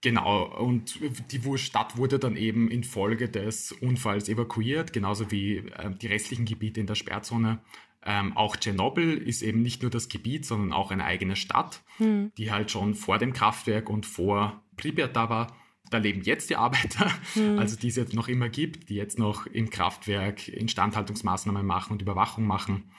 Genau, 0.00 0.44
und 0.44 1.00
die 1.32 1.58
Stadt 1.58 1.96
wurde 1.96 2.20
dann 2.20 2.36
eben 2.36 2.70
infolge 2.70 3.28
des 3.28 3.72
Unfalls 3.72 4.28
evakuiert, 4.28 4.92
genauso 4.92 5.30
wie 5.30 5.58
äh, 5.58 5.90
die 6.00 6.06
restlichen 6.06 6.44
Gebiete 6.44 6.80
in 6.80 6.86
der 6.86 6.94
Sperrzone 6.94 7.58
ähm, 8.04 8.36
auch 8.36 8.56
Tschernobyl 8.56 9.18
ist 9.18 9.42
eben 9.42 9.62
nicht 9.62 9.82
nur 9.82 9.90
das 9.90 10.08
Gebiet, 10.08 10.46
sondern 10.46 10.72
auch 10.72 10.90
eine 10.90 11.04
eigene 11.04 11.36
Stadt, 11.36 11.82
hm. 11.96 12.32
die 12.38 12.52
halt 12.52 12.70
schon 12.70 12.94
vor 12.94 13.18
dem 13.18 13.32
Kraftwerk 13.32 13.90
und 13.90 14.06
vor 14.06 14.62
Pripyat 14.76 15.16
da 15.16 15.28
war. 15.28 15.56
Da 15.90 15.98
leben 15.98 16.22
jetzt 16.22 16.50
die 16.50 16.56
Arbeiter, 16.56 17.10
hm. 17.34 17.58
also 17.58 17.76
die 17.76 17.88
es 17.88 17.96
jetzt 17.96 18.14
noch 18.14 18.28
immer 18.28 18.48
gibt, 18.48 18.88
die 18.88 18.94
jetzt 18.94 19.18
noch 19.18 19.46
im 19.46 19.70
Kraftwerk 19.70 20.48
Instandhaltungsmaßnahmen 20.48 21.66
machen 21.66 21.92
und 21.92 22.02
Überwachung 22.02 22.46
machen. 22.46 22.90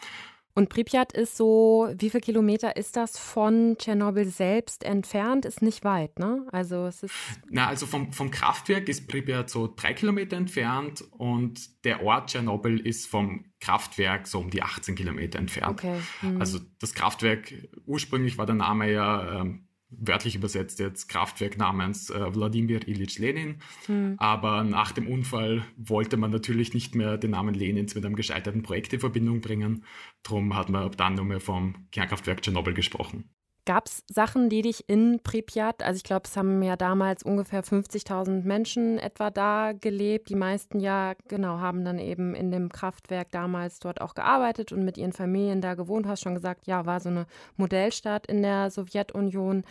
Und 0.56 0.70
Pripyat 0.70 1.14
ist 1.14 1.38
so, 1.38 1.90
wie 1.98 2.10
viele 2.10 2.22
Kilometer 2.22 2.76
ist 2.76 2.98
das 2.98 3.18
von 3.18 3.78
Tschernobyl 3.78 4.26
selbst 4.26 4.84
entfernt? 4.84 5.46
Ist 5.46 5.62
nicht 5.62 5.84
weit, 5.84 6.20
ne? 6.20 6.46
Also 6.52 6.86
es 6.86 7.04
ist. 7.04 7.14
Na, 7.50 7.68
also 7.68 7.86
vom, 7.86 8.12
vom 8.12 8.32
Kraftwerk 8.32 8.90
ist 8.90 9.08
Pripyat 9.08 9.50
so 9.50 9.74
drei 9.74 9.94
Kilometer 9.94 10.36
entfernt 10.36 11.04
und 11.12 11.86
der 11.86 12.04
Ort 12.04 12.32
Tschernobyl 12.32 12.80
ist 12.80 13.08
vom 13.08 13.46
Kraftwerk 13.60 14.28
so 14.28 14.40
um 14.40 14.50
die 14.50 14.62
18 14.62 14.96
Kilometer 14.96 15.40
entfernt. 15.40 15.80
Okay. 15.80 16.00
Hm. 16.22 16.42
Also 16.42 16.60
das 16.80 16.94
Kraftwerk, 16.94 17.54
ursprünglich 17.86 18.38
war 18.38 18.46
der 18.46 18.56
Name 18.56 18.92
ja 18.92 19.42
ähm, 19.42 19.69
wörtlich 19.90 20.36
übersetzt 20.36 20.80
jetzt 20.80 21.10
Kraftwerk 21.10 21.58
namens 21.58 22.10
äh, 22.10 22.36
Wladimir 22.36 22.88
Ilyich 22.88 23.20
Lenin. 23.20 23.58
Hm. 23.86 24.16
Aber 24.18 24.64
nach 24.64 24.92
dem 24.92 25.08
Unfall 25.08 25.66
wollte 25.78 26.18
man 26.18 26.32
natürlich 26.32 26.74
nicht 26.74 26.96
mehr 26.96 27.18
den 27.18 27.32
Namen 27.32 27.54
Lenins 27.54 27.96
mit 27.96 28.06
einem 28.06 28.16
gescheiterten 28.16 28.64
Projekt 28.64 28.94
in 28.94 29.00
Verbindung 29.00 29.42
bringen. 29.42 29.84
Darum 30.24 30.56
hat 30.56 30.70
man 30.70 30.92
dann 30.92 31.16
nur 31.16 31.26
mehr 31.26 31.40
vom 31.40 31.88
Kernkraftwerk 31.92 32.42
Tschernobyl 32.42 32.74
gesprochen. 32.74 33.30
Gab 33.70 33.86
es 33.86 34.04
Sachen, 34.08 34.50
die 34.50 34.64
dich 34.64 34.90
in 34.90 35.20
Pripyat, 35.22 35.84
also 35.84 35.98
ich 35.98 36.04
glaube, 36.04 36.24
es 36.26 36.36
haben 36.36 36.64
ja 36.64 36.76
damals 36.76 37.22
ungefähr 37.22 37.64
50.000 37.64 38.42
Menschen 38.42 38.98
etwa 38.98 39.30
da 39.30 39.74
gelebt. 39.74 40.30
Die 40.30 40.36
meisten 40.36 40.80
ja, 40.80 41.14
genau, 41.28 41.60
haben 41.60 41.86
dann 41.86 42.00
eben 42.00 42.34
in 42.34 42.50
dem 42.50 42.70
Kraftwerk 42.70 43.30
damals 43.30 43.78
dort 43.78 44.02
auch 44.02 44.16
gearbeitet 44.16 44.72
und 44.72 44.86
mit 44.86 44.98
ihren 44.98 45.14
Familien 45.14 45.62
da 45.62 45.76
gewohnt. 45.76 46.08
Hast 46.08 46.24
schon 46.24 46.34
gesagt, 46.34 46.66
ja, 46.66 46.88
war 46.88 47.00
so 47.00 47.10
eine 47.10 47.28
Modellstadt 47.58 48.26
in 48.26 48.42
der 48.42 48.72
Sowjetunion. 48.72 49.64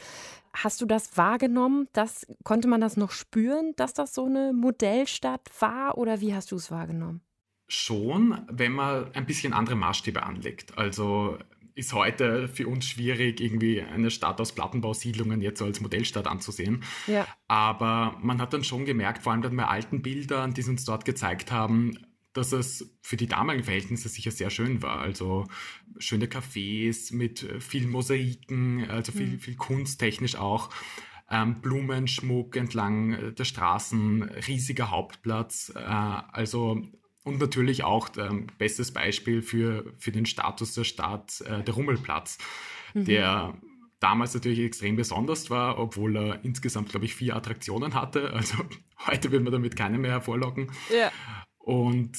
Hast 0.52 0.80
du 0.80 0.86
das 0.86 1.16
wahrgenommen? 1.16 1.88
Das, 1.92 2.24
konnte 2.44 2.68
man 2.68 2.80
das 2.80 2.96
noch 2.96 3.10
spüren, 3.10 3.72
dass 3.74 3.94
das 3.94 4.14
so 4.14 4.26
eine 4.26 4.52
Modellstadt 4.52 5.50
war 5.58 5.98
oder 5.98 6.20
wie 6.20 6.36
hast 6.36 6.52
du 6.52 6.54
es 6.54 6.70
wahrgenommen? 6.70 7.20
Schon, 7.66 8.46
wenn 8.48 8.70
man 8.70 9.12
ein 9.14 9.26
bisschen 9.26 9.52
andere 9.52 9.74
Maßstäbe 9.74 10.22
anlegt. 10.22 10.78
Also 10.78 11.36
ist 11.78 11.92
heute 11.92 12.48
für 12.48 12.66
uns 12.66 12.86
schwierig, 12.86 13.40
irgendwie 13.40 13.80
eine 13.80 14.10
Stadt 14.10 14.40
aus 14.40 14.52
Plattenbausiedlungen 14.52 15.40
jetzt 15.40 15.60
so 15.60 15.64
als 15.64 15.80
Modellstadt 15.80 16.26
anzusehen. 16.26 16.82
Ja. 17.06 17.26
Aber 17.46 18.18
man 18.20 18.40
hat 18.40 18.52
dann 18.52 18.64
schon 18.64 18.84
gemerkt, 18.84 19.22
vor 19.22 19.32
allem 19.32 19.42
dann 19.42 19.56
bei 19.56 19.66
alten 19.66 20.02
Bildern, 20.02 20.54
die 20.54 20.62
sie 20.62 20.70
uns 20.70 20.84
dort 20.84 21.04
gezeigt 21.04 21.52
haben, 21.52 21.96
dass 22.32 22.52
es 22.52 22.96
für 23.00 23.16
die 23.16 23.28
damaligen 23.28 23.64
Verhältnisse 23.64 24.08
sicher 24.08 24.32
sehr 24.32 24.50
schön 24.50 24.82
war. 24.82 24.98
Also 24.98 25.46
schöne 25.98 26.26
Cafés 26.26 27.14
mit 27.14 27.46
vielen 27.60 27.90
Mosaiken, 27.90 28.90
also 28.90 29.12
viel, 29.12 29.28
mhm. 29.28 29.40
viel 29.40 29.56
kunsttechnisch 29.56 30.36
auch. 30.36 30.70
Ähm, 31.30 31.60
Blumenschmuck 31.60 32.56
entlang 32.56 33.34
der 33.34 33.44
Straßen, 33.44 34.22
riesiger 34.22 34.90
Hauptplatz. 34.90 35.72
Äh, 35.76 35.78
also 35.78 36.82
und 37.24 37.40
natürlich 37.40 37.84
auch 37.84 38.08
ähm, 38.16 38.46
bestes 38.58 38.92
Beispiel 38.92 39.42
für, 39.42 39.92
für 39.98 40.12
den 40.12 40.26
Status 40.26 40.74
der 40.74 40.84
Stadt, 40.84 41.40
äh, 41.42 41.62
der 41.62 41.74
Rummelplatz, 41.74 42.38
mhm. 42.94 43.04
der 43.04 43.54
damals 44.00 44.34
natürlich 44.34 44.60
extrem 44.60 44.96
besonders 44.96 45.50
war, 45.50 45.78
obwohl 45.78 46.16
er 46.16 46.44
insgesamt, 46.44 46.90
glaube 46.90 47.06
ich, 47.06 47.14
vier 47.14 47.36
Attraktionen 47.36 47.94
hatte. 47.94 48.32
Also 48.38 48.56
heute 49.06 49.32
will 49.32 49.40
man 49.40 49.52
damit 49.52 49.76
keine 49.76 49.98
mehr 49.98 50.12
hervorlocken. 50.12 50.70
Ja. 50.92 51.10
Und 51.58 52.16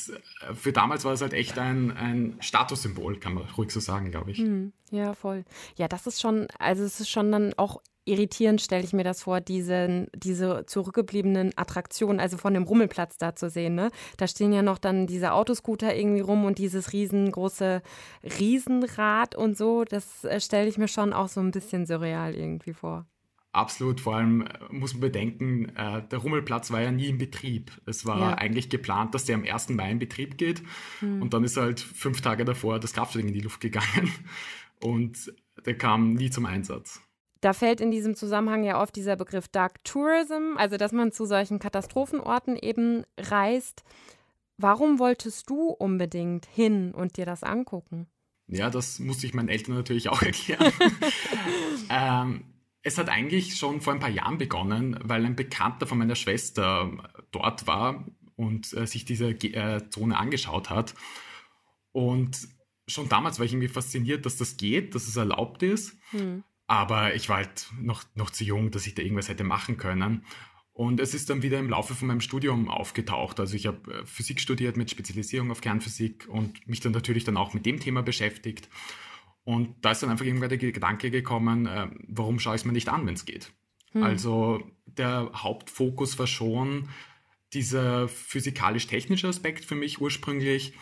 äh, 0.48 0.54
für 0.54 0.72
damals 0.72 1.06
war 1.06 1.14
es 1.14 1.22
halt 1.22 1.34
echt 1.34 1.58
ein, 1.58 1.92
ein 1.92 2.38
Statussymbol, 2.40 3.20
kann 3.20 3.34
man 3.34 3.46
ruhig 3.58 3.72
so 3.72 3.80
sagen, 3.80 4.12
glaube 4.12 4.32
ich. 4.32 4.38
Hm, 4.38 4.74
ja, 4.92 5.14
voll. 5.14 5.44
Ja, 5.76 5.88
das 5.88 6.06
ist 6.06 6.22
schon, 6.22 6.48
also 6.60 6.84
es 6.84 7.00
ist 7.00 7.10
schon 7.10 7.32
dann 7.32 7.54
auch 7.56 7.82
irritierend, 8.10 8.62
stelle 8.62 8.84
ich 8.84 8.94
mir 8.94 9.04
das 9.04 9.24
vor, 9.24 9.42
diesen, 9.42 10.08
diese 10.14 10.66
zurückgebliebenen 10.66 11.52
Attraktionen, 11.56 12.20
also 12.20 12.38
von 12.38 12.54
dem 12.54 12.64
Rummelplatz 12.64 13.18
da 13.18 13.36
zu 13.36 13.50
sehen. 13.50 13.76
Ne? 13.76 13.92
Da 14.18 14.28
stehen 14.28 14.52
ja 14.52 14.62
noch 14.62 14.78
dann 14.78 15.08
diese 15.08 15.34
Autoscooter 15.34 15.96
irgendwie 15.96 16.22
rum 16.22 16.46
und 16.46 16.58
dieses 16.58 16.94
riesengroße 16.94 17.82
Riesenrad 18.40 19.36
und 19.36 19.58
so. 19.58 19.84
Das 19.84 20.24
äh, 20.26 20.40
stelle 20.42 20.68
ich 20.68 20.78
mir 20.78 20.88
schon 20.88 21.14
auch 21.14 21.30
so 21.30 21.40
ein 21.40 21.52
bisschen 21.52 21.86
surreal 21.86 22.36
irgendwie 22.36 22.74
vor. 22.74 23.06
Absolut, 23.52 24.00
vor 24.00 24.16
allem 24.16 24.42
äh, 24.42 24.48
muss 24.70 24.94
man 24.94 25.02
bedenken, 25.02 25.70
äh, 25.76 26.08
der 26.08 26.20
Rummelplatz 26.20 26.72
war 26.72 26.82
ja 26.82 26.92
nie 26.92 27.08
in 27.08 27.18
Betrieb. 27.18 27.72
Es 27.86 28.06
war 28.06 28.20
ja. 28.20 28.34
eigentlich 28.36 28.70
geplant, 28.70 29.16
dass 29.16 29.26
der 29.26 29.36
am 29.36 29.44
1. 29.44 29.70
Mai 29.70 29.92
in 29.92 30.00
Betrieb 30.00 30.38
geht 30.38 30.62
hm. 31.00 31.22
und 31.22 31.34
dann 31.34 31.44
ist 31.44 31.58
halt 31.58 31.80
fünf 31.80 32.22
Tage 32.22 32.46
davor 32.46 32.80
das 32.80 32.94
Kraftwerk 32.94 33.26
in 33.26 33.34
die 33.34 33.42
Luft 33.42 33.60
gegangen 33.60 34.14
und 34.84 35.34
der 35.66 35.78
kam 35.78 36.14
nie 36.14 36.30
zum 36.30 36.46
Einsatz. 36.46 37.02
Da 37.42 37.54
fällt 37.54 37.80
in 37.80 37.92
diesem 37.92 38.16
Zusammenhang 38.16 38.64
ja 38.64 38.82
oft 38.82 38.96
dieser 38.96 39.16
Begriff 39.16 39.48
Dark 39.48 39.84
Tourism, 39.84 40.58
also 40.58 40.78
dass 40.78 40.92
man 40.92 41.12
zu 41.12 41.26
solchen 41.26 41.60
Katastrophenorten 41.60 42.58
eben 42.58 43.04
reist. 43.18 43.84
Warum 44.58 45.00
wolltest 45.00 45.50
du 45.50 45.70
unbedingt 45.70 46.46
hin 46.46 46.94
und 46.94 47.16
dir 47.16 47.26
das 47.26 47.44
angucken? 47.44 48.08
Ja, 48.48 48.70
das 48.70 49.00
musste 49.00 49.26
ich 49.26 49.34
meinen 49.34 49.48
Eltern 49.48 49.76
natürlich 49.76 50.10
auch 50.10 50.22
erklären. 50.24 50.74
ähm, 51.90 52.44
es 52.82 52.98
hat 52.98 53.10
eigentlich 53.10 53.56
schon 53.56 53.82
vor 53.82 53.94
ein 53.94 54.00
paar 54.00 54.10
Jahren 54.10 54.38
begonnen, 54.38 55.00
weil 55.04 55.26
ein 55.26 55.36
Bekannter 55.36 55.88
von 55.88 55.98
meiner 55.98 56.16
Schwester 56.16 56.92
dort 57.32 57.68
war 57.68 58.06
und 58.36 58.74
äh, 58.74 58.86
sich 58.86 59.06
diese 59.06 59.30
äh, 59.30 59.90
Zone 59.90 60.18
angeschaut 60.18 60.70
hat. 60.70 60.94
Und 61.92 62.48
schon 62.88 63.08
damals 63.08 63.40
war 63.40 63.46
ich 63.46 63.54
irgendwie 63.54 63.68
fasziniert, 63.68 64.26
dass 64.26 64.38
das 64.38 64.58
geht, 64.58 64.96
dass 64.96 65.08
es 65.08 65.16
erlaubt 65.16 65.64
ist. 65.64 65.98
Hm. 66.12 66.44
Aber 66.70 67.16
ich 67.16 67.30
war 67.30 67.38
halt 67.38 67.68
noch, 67.82 68.04
noch 68.14 68.30
zu 68.30 68.44
jung, 68.44 68.70
dass 68.70 68.86
ich 68.86 68.94
da 68.94 69.02
irgendwas 69.02 69.28
hätte 69.28 69.44
machen 69.44 69.78
können. 69.78 70.24
Und 70.72 71.00
es 71.00 71.16
ist 71.16 71.32
dann 71.32 71.42
wieder 71.42 71.58
im 71.58 71.68
Laufe 71.68 71.96
von 71.96 72.08
meinem 72.08 72.22
Studium 72.22 72.70
aufgetaucht. 72.70 73.40
Also 73.40 73.56
ich 73.56 73.66
habe 73.66 73.92
äh, 73.92 74.06
Physik 74.06 74.40
studiert 74.40 74.78
mit 74.78 74.92
Spezialisierung 74.92 75.50
auf 75.50 75.62
Kernphysik 75.62 76.28
und 76.30 76.68
mich 76.68 76.80
dann 76.80 76.92
natürlich 76.92 77.24
dann 77.24 77.38
auch 77.38 77.56
mit 77.56 77.66
dem 77.66 77.80
Thema 77.80 78.04
beschäftigt. 78.04 78.70
Und 79.44 79.84
da 79.84 79.92
ist 79.92 80.04
dann 80.04 80.12
einfach 80.12 80.26
irgendwann 80.26 80.50
der 80.50 80.60
Gedanke 80.60 81.10
gekommen, 81.10 81.66
äh, 81.66 81.88
warum 82.08 82.40
schaue 82.40 82.54
ich 82.54 82.62
es 82.62 82.66
mir 82.66 82.72
nicht 82.72 82.90
an, 82.90 83.08
wenn 83.08 83.16
es 83.16 83.26
geht? 83.26 83.52
Hm. 83.94 84.04
Also 84.04 84.62
der 84.86 85.32
Hauptfokus 85.34 86.20
war 86.20 86.28
schon 86.28 86.88
dieser 87.52 88.08
physikalisch-technische 88.08 89.28
Aspekt 89.28 89.66
für 89.66 89.76
mich 89.76 90.00
ursprünglich. 90.00 90.74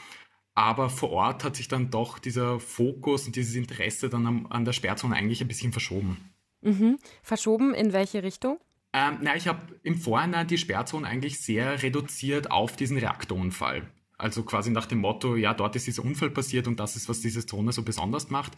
Aber 0.58 0.90
vor 0.90 1.12
Ort 1.12 1.44
hat 1.44 1.56
sich 1.56 1.68
dann 1.68 1.92
doch 1.92 2.18
dieser 2.18 2.60
Fokus 2.60 3.28
und 3.28 3.36
dieses 3.36 3.54
Interesse 3.54 4.10
dann 4.10 4.26
am, 4.26 4.48
an 4.48 4.66
der 4.66 4.74
Sperrzone 4.74 5.16
eigentlich 5.16 5.40
ein 5.40 5.48
bisschen 5.48 5.72
verschoben. 5.72 6.34
Mhm. 6.62 6.98
Verschoben 7.22 7.76
in 7.76 7.94
welche 7.94 8.24
Richtung? 8.24 8.60
Ähm, 8.92 9.20
na, 9.22 9.36
ich 9.36 9.48
habe 9.48 9.62
im 9.84 10.00
Vorhinein 10.00 10.48
die 10.48 10.58
Sperrzone 10.58 11.08
eigentlich 11.08 11.42
sehr 11.42 11.84
reduziert 11.84 12.50
auf 12.50 12.76
diesen 12.76 12.98
Reaktorunfall. 12.98 13.84
Also 14.18 14.42
quasi 14.42 14.72
nach 14.72 14.88
dem 14.88 14.98
Motto, 14.98 15.36
ja, 15.36 15.54
dort 15.54 15.76
ist 15.76 15.86
dieser 15.86 16.04
Unfall 16.04 16.32
passiert 16.32 16.66
und 16.66 16.80
das 16.80 16.96
ist, 16.96 17.08
was 17.08 17.22
diese 17.22 17.46
Zone 17.46 17.72
so 17.72 17.84
besonders 17.84 18.32
macht. 18.32 18.54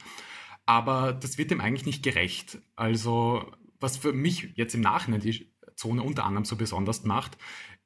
Aber 0.65 1.11
das 1.11 1.37
wird 1.37 1.51
dem 1.51 1.59
eigentlich 1.59 1.85
nicht 1.85 2.01
gerecht. 2.01 2.59
Also 2.77 3.51
was 3.81 3.97
für 3.97 4.13
mich 4.13 4.53
jetzt 4.55 4.73
im 4.73 4.79
Nachhinein 4.79 5.19
die 5.19 5.51
Zone 5.75 6.01
unter 6.01 6.23
anderem 6.23 6.45
so 6.45 6.55
besonders 6.55 7.03
macht, 7.03 7.37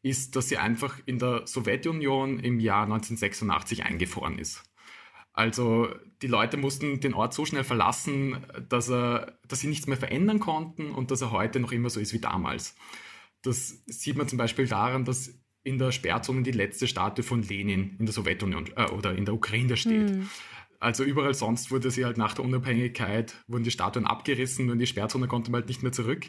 ist, 0.04 0.36
dass 0.36 0.50
sie 0.50 0.58
einfach 0.58 1.00
in 1.06 1.18
der 1.18 1.48
Sowjetunion 1.48 2.40
im 2.40 2.60
Jahr 2.60 2.84
1986 2.84 3.84
eingefroren 3.84 4.38
ist. 4.38 4.64
Also 5.32 5.88
die 6.22 6.28
Leute 6.28 6.58
mussten 6.58 7.00
den 7.00 7.16
Ort 7.16 7.34
so 7.34 7.46
schnell 7.46 7.64
verlassen, 7.64 8.46
dass, 8.70 8.90
er, 8.90 9.40
dass 9.48 9.62
sie 9.62 9.68
nichts 9.68 9.88
mehr 9.88 9.98
verändern 9.98 10.40
konnten 10.40 10.92
und 10.92 11.10
dass 11.10 11.22
er 11.22 11.32
heute 11.32 11.60
noch 11.60 11.72
immer 11.72 11.90
so 11.90 12.00
ist 12.00 12.14
wie 12.14 12.20
damals. 12.20 12.76
Das 13.42 13.84
sieht 13.88 14.16
man 14.16 14.28
zum 14.28 14.38
Beispiel 14.38 14.68
daran, 14.68 15.06
dass 15.06 15.34
in 15.64 15.80
der 15.80 15.92
Sperrzone 15.92 16.44
die 16.44 16.52
letzte 16.52 16.88
Statue 16.88 17.24
von 17.24 17.42
Lenin 17.42 17.96
in 17.98 18.06
der 18.06 18.14
Sowjetunion 18.14 18.70
äh, 18.76 18.90
oder 18.92 19.16
in 19.16 19.26
der 19.26 19.34
Ukraine 19.34 19.78
steht. 19.78 20.10
Hm. 20.10 20.30
Also 20.84 21.06
überall 21.06 21.34
sonst 21.34 21.72
wurde 21.72 21.90
sie 21.92 22.04
halt 22.04 22.18
nach 22.18 22.34
der 22.34 22.44
Unabhängigkeit, 22.44 23.36
wurden 23.48 23.64
die 23.64 23.72
Statuen 23.72 24.06
abgerissen 24.06 24.70
und 24.70 24.80
die 24.80 24.86
Sperrzone 24.86 25.28
konnte 25.28 25.50
man 25.50 25.62
halt 25.62 25.70
nicht 25.70 25.82
mehr 25.82 25.94
zurück. 25.94 26.26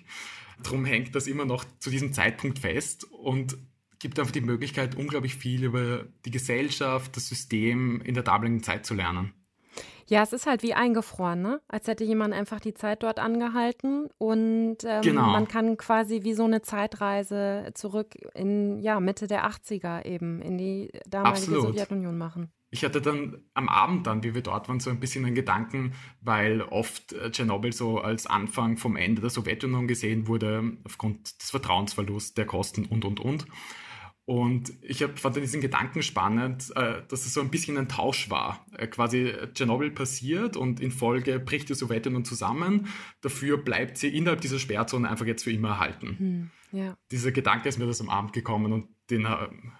Darum 0.63 0.85
hängt 0.85 1.15
das 1.17 1.27
immer 1.27 1.45
noch 1.45 1.65
zu 1.81 1.91
diesem 1.91 2.13
Zeitpunkt 2.13 2.61
fest 2.61 3.05
und 3.05 3.57
gibt 3.99 4.21
einfach 4.21 4.33
die 4.33 4.41
Möglichkeit, 4.41 4.95
unglaublich 4.95 5.35
viel 5.35 5.65
über 5.65 6.05
die 6.25 6.31
Gesellschaft, 6.31 7.17
das 7.17 7.29
System 7.29 8.01
in 8.03 8.15
der 8.15 8.23
damaligen 8.23 8.63
Zeit 8.63 8.87
zu 8.87 8.95
lernen. 8.95 9.35
Ja, 10.07 10.23
es 10.23 10.33
ist 10.33 10.47
halt 10.47 10.63
wie 10.63 10.75
eingefroren, 10.75 11.43
ne? 11.43 11.61
Als 11.67 11.89
hätte 11.89 12.05
jemand 12.05 12.33
einfach 12.33 12.61
die 12.61 12.75
Zeit 12.75 13.03
dort 13.03 13.19
angehalten 13.19 14.09
und 14.19 14.77
ähm, 14.85 15.03
genau. 15.03 15.31
man 15.31 15.49
kann 15.49 15.77
quasi 15.79 16.23
wie 16.23 16.35
so 16.35 16.45
eine 16.45 16.63
Zeitreise 16.63 17.71
zurück 17.75 18.15
in 18.35 18.79
ja, 18.79 19.01
Mitte 19.01 19.27
der 19.27 19.49
80er 19.49 20.05
eben 20.05 20.43
in 20.43 20.59
die 20.59 20.93
damalige 21.09 21.39
Absolut. 21.39 21.63
Sowjetunion 21.63 22.17
machen. 22.17 22.53
Ich 22.75 22.85
hatte 22.85 23.01
dann 23.01 23.39
am 23.55 23.69
Abend 23.69 24.09
dann, 24.09 24.25
wie 24.25 24.35
wir 24.35 24.43
dort 24.43 24.69
waren, 24.69 24.81
so 24.81 24.91
ein 24.91 24.99
bisschen 24.99 25.25
einen 25.25 25.37
Gedanken, 25.37 25.93
weil 26.21 26.61
oft 26.61 27.13
äh, 27.13 27.31
Tschernobyl 27.31 27.73
so 27.73 28.01
als 28.01 28.27
Anfang 28.27 28.79
vom 28.79 28.97
Ende 28.97 29.21
der 29.21 29.31
Sowjetunion 29.31 29.87
gesehen 29.87 30.27
wurde, 30.27 30.73
aufgrund 30.83 31.41
des 31.41 31.53
Vertrauensverlusts, 31.53 32.35
der 32.35 32.47
Kosten 32.47 32.87
und, 32.87 33.05
und, 33.05 33.21
und. 33.21 33.47
Und 34.25 34.73
ich 34.83 35.05
hab, 35.05 35.21
fand 35.21 35.37
diesen 35.37 35.61
Gedanken 35.61 36.03
spannend, 36.03 36.73
äh, 36.75 37.03
dass 37.07 37.27
es 37.27 37.33
so 37.33 37.43
ein 37.43 37.51
bisschen 37.51 37.79
ein 37.79 37.89
Tausch 37.89 38.29
war. 38.29 38.67
Äh, 38.77 38.89
quasi 38.89 39.33
Tschernobyl 39.53 39.93
passiert 39.93 40.57
und 40.57 40.81
in 40.81 40.91
Folge 40.91 41.39
bricht 41.39 41.69
die 41.69 41.75
Sowjetunion 41.75 42.25
zusammen. 42.25 42.89
Dafür 43.21 43.57
bleibt 43.57 43.99
sie 43.99 44.09
innerhalb 44.09 44.41
dieser 44.41 44.59
Sperrzone 44.59 45.09
einfach 45.09 45.27
jetzt 45.27 45.45
für 45.45 45.53
immer 45.53 45.69
erhalten. 45.69 46.17
Hm. 46.19 46.51
Ja. 46.75 46.97
Dieser 47.13 47.31
Gedanke 47.31 47.69
ist 47.69 47.79
mir 47.79 47.87
das 47.87 48.01
am 48.01 48.11
Abend 48.11 48.33
gekommen 48.33 48.73
und 48.73 48.89
den 49.09 49.27
äh, 49.27 49.29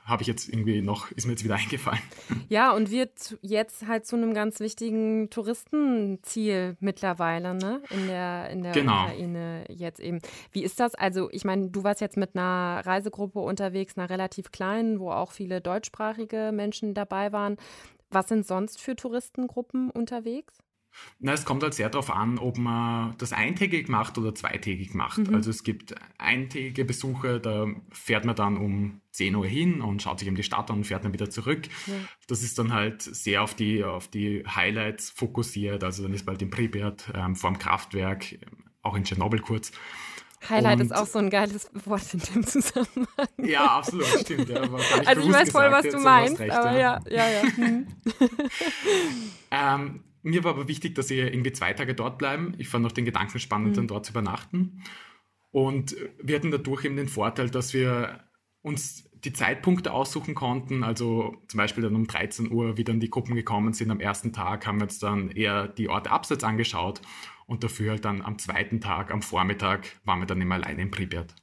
habe 0.05 0.23
ich 0.23 0.29
jetzt 0.29 0.49
irgendwie 0.49 0.81
noch, 0.81 1.11
ist 1.11 1.27
mir 1.27 1.33
jetzt 1.33 1.43
wieder 1.43 1.55
eingefallen. 1.57 2.01
Ja, 2.49 2.73
und 2.73 2.91
wird 2.93 3.37
jetzt 3.43 3.89
halt 3.89 4.07
zu 4.07 4.15
einem 4.15 4.33
ganz 4.33 4.61
wichtigen 4.61 5.29
Touristenziel 5.29 6.77
mittlerweile, 6.79 7.55
ne? 7.55 7.83
In 7.91 8.07
der, 8.07 8.51
in 8.51 8.63
der 8.63 8.73
genau. 8.73 9.05
Ukraine 9.05 9.65
jetzt 9.69 9.99
eben. 9.99 10.21
Wie 10.53 10.63
ist 10.63 10.79
das? 10.79 10.95
Also, 10.95 11.31
ich 11.33 11.45
meine, 11.45 11.71
du 11.71 11.83
warst 11.83 12.01
jetzt 12.01 12.17
mit 12.17 12.37
einer 12.37 12.83
Reisegruppe 12.87 13.41
unterwegs, 13.41 13.99
einer 13.99 14.09
relativ 14.09 14.53
kleinen, 14.53 15.01
wo 15.01 15.11
auch 15.11 15.33
viele 15.33 15.61
deutschsprachige 15.61 16.53
Menschen 16.55 16.95
dabei 16.95 17.33
waren. 17.33 17.57
Was 18.11 18.29
sind 18.29 18.47
sonst 18.47 18.81
für 18.81 18.95
Touristengruppen 18.95 19.91
unterwegs? 19.91 20.64
Na, 21.19 21.33
es 21.33 21.45
kommt 21.45 21.63
halt 21.63 21.75
sehr 21.75 21.91
darauf 21.91 22.11
an, 22.11 22.39
ob 22.39 22.59
man 22.59 23.15
das 23.19 23.33
eintägig 23.33 23.89
macht 23.89 24.19
oder 24.19 24.35
zweitägig 24.35 24.95
macht. 24.95 25.19
Mhm. 25.19 25.35
Also 25.35 25.51
es 25.51 25.63
gibt 25.63 25.95
eintägige 26.19 26.85
Besuche, 26.85 27.41
da 27.41 27.67
fährt 27.91 28.25
man 28.25 28.37
dann 28.37 28.57
um 28.57 29.01
10 29.13 29.35
Uhr 29.37 29.47
hin 29.47 29.81
und 29.81 30.03
schaut 30.03 30.19
sich 30.19 30.29
eben 30.29 30.37
die 30.37 30.43
Stadt 30.43 30.71
an 30.71 30.79
und 30.79 30.85
fährt 30.85 31.05
dann 31.05 31.13
wieder 31.13 31.31
zurück. 31.31 31.69
Ja. 31.87 31.95
Das 32.27 32.43
ist 32.43 32.59
dann 32.59 32.73
halt 32.73 33.03
sehr 33.03 33.43
auf 33.43 33.55
die, 33.55 33.85
auf 33.85 34.09
die 34.09 34.45
Highlights 34.47 35.11
fokussiert. 35.11 35.85
Also 35.85 36.03
dann 36.03 36.13
ist 36.13 36.27
bald 36.27 36.43
in 36.43 36.51
Pripyat 36.51 37.13
ähm, 37.15 37.37
vor 37.37 37.51
dem 37.51 37.59
Kraftwerk, 37.59 38.39
auch 38.83 38.97
in 38.97 39.05
Tschernobyl 39.05 39.41
kurz. 39.41 39.73
Highlight 40.49 40.81
und 40.81 40.87
ist 40.87 40.95
auch 40.95 41.07
so 41.07 41.19
ein 41.19 41.31
geiles 41.31 41.71
Wort 41.87 42.13
in 42.13 42.21
dem 42.21 42.47
Zusammenhang. 42.47 43.29
Ja, 43.39 43.79
absolut, 43.79 44.07
stimmt. 44.07 44.49
Ja, 44.49 44.63
also 45.07 45.23
ich 45.23 45.33
weiß 45.33 45.51
voll, 45.51 45.71
was 45.71 45.87
du 45.89 45.99
meinst, 45.99 46.41
aber 46.41 46.79
ja, 46.79 47.01
ja, 47.09 47.29
ja. 47.31 47.43
Hm. 47.55 47.87
ähm, 49.51 50.05
mir 50.25 50.43
war 50.43 50.53
aber 50.53 50.69
wichtig, 50.69 50.95
dass 50.95 51.11
wir 51.11 51.33
irgendwie 51.33 51.53
zwei 51.53 51.73
Tage 51.75 51.95
dort 51.95 52.19
bleiben. 52.19 52.55
Ich 52.59 52.69
fand 52.69 52.85
auch 52.87 52.93
den 52.93 53.05
Gedanken 53.05 53.39
spannend, 53.39 53.71
mhm. 53.71 53.75
dann 53.75 53.89
dort 53.89 54.07
zu 54.07 54.13
übernachten. 54.13 54.83
Und 55.51 55.95
wir 56.21 56.35
hatten 56.35 56.51
dadurch 56.51 56.85
eben 56.85 56.97
den 56.97 57.09
Vorteil, 57.09 57.51
dass 57.51 57.75
wir 57.75 58.25
uns 58.63 59.09
die 59.25 59.33
Zeitpunkte 59.33 59.93
aussuchen 59.93 60.35
konnten. 60.35 60.83
Also 60.83 61.37
zum 61.49 61.59
Beispiel 61.59 61.85
dann 61.85 61.95
um 61.95 62.07
13 62.07 62.51
Uhr, 62.51 62.77
wie 62.77 62.85
dann 62.85 63.01
die 63.01 63.11
Gruppen 63.11 63.35
gekommen 63.35 63.73
sind 63.73 63.91
am 63.91 64.01
ersten 64.01 64.33
Tag, 64.33 64.67
haben 64.67 64.79
wir 64.79 64.85
uns 64.85 64.99
dann 64.99 65.31
eher 65.31 65.69
die 65.69 65.89
Orte 65.89 66.11
abseits 66.11 66.43
angeschaut. 66.43 67.01
Und 67.47 67.63
dafür 67.63 67.93
halt 67.93 68.05
dann 68.05 68.23
am 68.23 68.39
zweiten 68.39 68.81
Tag, 68.81 69.13
am 69.13 69.21
Vormittag, 69.21 70.01
waren 70.05 70.21
wir 70.21 70.27
dann 70.27 70.41
immer 70.41 70.55
alleine 70.55 70.83
in 70.83 70.91
Pripyat. 70.91 71.35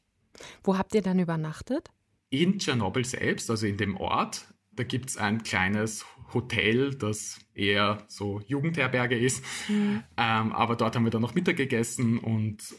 Wo 0.64 0.78
habt 0.78 0.96
ihr 0.96 1.02
dann 1.02 1.20
übernachtet? 1.20 1.92
In 2.32 2.58
Tschernobyl 2.58 3.06
selbst, 3.06 3.50
also 3.52 3.68
in 3.68 3.78
dem 3.78 3.98
Ort. 3.98 4.52
Da 4.74 4.84
gibt 4.84 5.10
es 5.10 5.18
ein 5.18 5.44
kleines 5.44 6.06
Hotel, 6.34 6.96
das 6.96 7.40
eher 7.54 8.04
so 8.08 8.42
Jugendherberge 8.48 9.18
ist. 9.18 9.44
Mhm. 9.68 10.04
Ähm, 10.18 10.52
aber 10.54 10.76
dort 10.76 10.96
haben 10.96 11.04
wir 11.04 11.12
dann 11.12 11.22
noch 11.22 11.36
Mittag 11.36 11.58
gegessen 11.58 12.20
und 12.20 12.76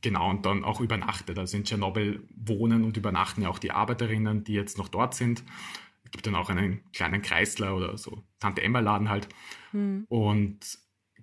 genau 0.00 0.30
und 0.30 0.46
dann 0.46 0.64
auch 0.64 0.80
übernachtet. 0.80 1.38
Also 1.38 1.56
in 1.56 1.64
Tschernobyl 1.64 2.26
wohnen 2.34 2.84
und 2.84 2.96
übernachten 2.96 3.42
ja 3.42 3.48
auch 3.48 3.58
die 3.58 3.72
Arbeiterinnen, 3.72 4.44
die 4.44 4.54
jetzt 4.54 4.78
noch 4.78 4.88
dort 4.88 5.14
sind. 5.14 5.44
Es 6.04 6.10
gibt 6.10 6.26
dann 6.26 6.34
auch 6.34 6.50
einen 6.50 6.80
kleinen 6.92 7.22
Kreisler 7.22 7.76
oder 7.76 7.98
so 7.98 8.22
Tante 8.38 8.62
Emma 8.62 8.80
Laden 8.80 9.08
halt. 9.08 9.28
Mhm. 9.72 10.04
Und 10.08 10.78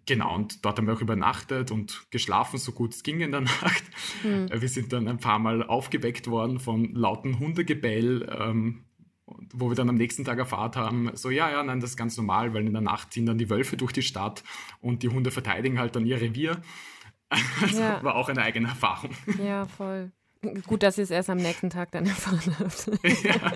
Genau, 0.07 0.33
und 0.33 0.65
dort 0.65 0.77
haben 0.77 0.87
wir 0.87 0.95
auch 0.95 1.01
übernachtet 1.01 1.69
und 1.69 2.09
geschlafen, 2.09 2.57
so 2.57 2.71
gut 2.71 2.93
es 2.93 3.03
ging 3.03 3.21
in 3.21 3.31
der 3.31 3.41
Nacht. 3.61 3.83
Mhm. 4.23 4.49
Wir 4.51 4.67
sind 4.67 4.91
dann 4.93 5.07
ein 5.07 5.19
paar 5.19 5.39
Mal 5.39 5.63
aufgeweckt 5.63 6.27
worden 6.27 6.59
von 6.59 6.93
lauten 6.95 7.39
Hundegebell, 7.39 8.27
ähm, 8.37 8.85
wo 9.53 9.69
wir 9.69 9.75
dann 9.75 9.89
am 9.89 9.95
nächsten 9.95 10.23
Tag 10.23 10.37
erfahrt 10.37 10.75
haben, 10.75 11.11
so 11.13 11.29
ja, 11.29 11.49
ja, 11.49 11.63
nein, 11.63 11.79
das 11.79 11.91
ist 11.91 11.97
ganz 11.97 12.17
normal, 12.17 12.53
weil 12.53 12.65
in 12.65 12.73
der 12.73 12.81
Nacht 12.81 13.13
ziehen 13.13 13.25
dann 13.25 13.37
die 13.37 13.49
Wölfe 13.49 13.77
durch 13.77 13.91
die 13.91 14.01
Stadt 14.01 14.43
und 14.81 15.03
die 15.03 15.09
Hunde 15.09 15.31
verteidigen 15.31 15.79
halt 15.79 15.95
dann 15.95 16.05
ihr 16.05 16.19
Revier. 16.19 16.61
Also 17.61 17.79
ja. 17.79 18.03
war 18.03 18.15
auch 18.15 18.27
eine 18.27 18.41
eigene 18.41 18.67
Erfahrung. 18.67 19.11
Ja, 19.41 19.65
voll. 19.65 20.11
Gut, 20.65 20.81
dass 20.81 20.97
ihr 20.97 21.03
es 21.03 21.11
erst 21.11 21.29
am 21.29 21.37
nächsten 21.37 21.69
Tag 21.69 21.91
dann 21.91 22.05
erfahren 22.07 22.55
habt. 22.59 22.91
ja. 23.23 23.53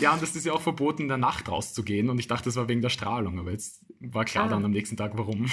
ja, 0.00 0.12
und 0.12 0.22
es 0.22 0.34
ist 0.34 0.44
ja 0.44 0.52
auch 0.52 0.60
verboten, 0.60 1.02
in 1.02 1.08
der 1.08 1.16
Nacht 1.18 1.48
rauszugehen. 1.48 2.10
Und 2.10 2.18
ich 2.18 2.26
dachte, 2.26 2.44
das 2.46 2.56
war 2.56 2.68
wegen 2.68 2.82
der 2.82 2.90
Strahlung, 2.90 3.38
aber 3.38 3.52
jetzt 3.52 3.86
war 4.00 4.24
klar 4.24 4.46
ah. 4.46 4.48
dann 4.48 4.64
am 4.64 4.72
nächsten 4.72 4.96
Tag, 4.96 5.12
warum. 5.14 5.48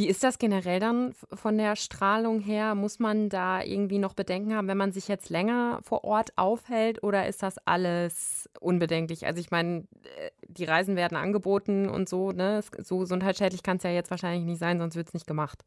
Wie 0.00 0.08
ist 0.08 0.24
das 0.24 0.38
generell 0.38 0.80
dann 0.80 1.12
von 1.34 1.58
der 1.58 1.76
Strahlung 1.76 2.40
her? 2.40 2.74
Muss 2.74 3.00
man 3.00 3.28
da 3.28 3.62
irgendwie 3.62 3.98
noch 3.98 4.14
Bedenken 4.14 4.56
haben, 4.56 4.66
wenn 4.66 4.78
man 4.78 4.92
sich 4.92 5.08
jetzt 5.08 5.28
länger 5.28 5.78
vor 5.82 6.04
Ort 6.04 6.38
aufhält 6.38 7.02
oder 7.02 7.28
ist 7.28 7.42
das 7.42 7.58
alles 7.66 8.48
unbedenklich? 8.60 9.26
Also 9.26 9.40
ich 9.40 9.50
meine, 9.50 9.80
äh, 10.16 10.30
die 10.48 10.64
Reisen 10.64 10.96
werden 10.96 11.18
angeboten 11.18 11.86
und 11.86 12.08
so, 12.08 12.32
ne? 12.32 12.62
So 12.78 12.96
gesundheitsschädlich 12.96 13.62
kann 13.62 13.76
es 13.76 13.82
ja 13.82 13.90
jetzt 13.90 14.10
wahrscheinlich 14.10 14.46
nicht 14.46 14.58
sein, 14.58 14.78
sonst 14.78 14.96
wird 14.96 15.08
es 15.08 15.12
nicht 15.12 15.26
gemacht. 15.26 15.66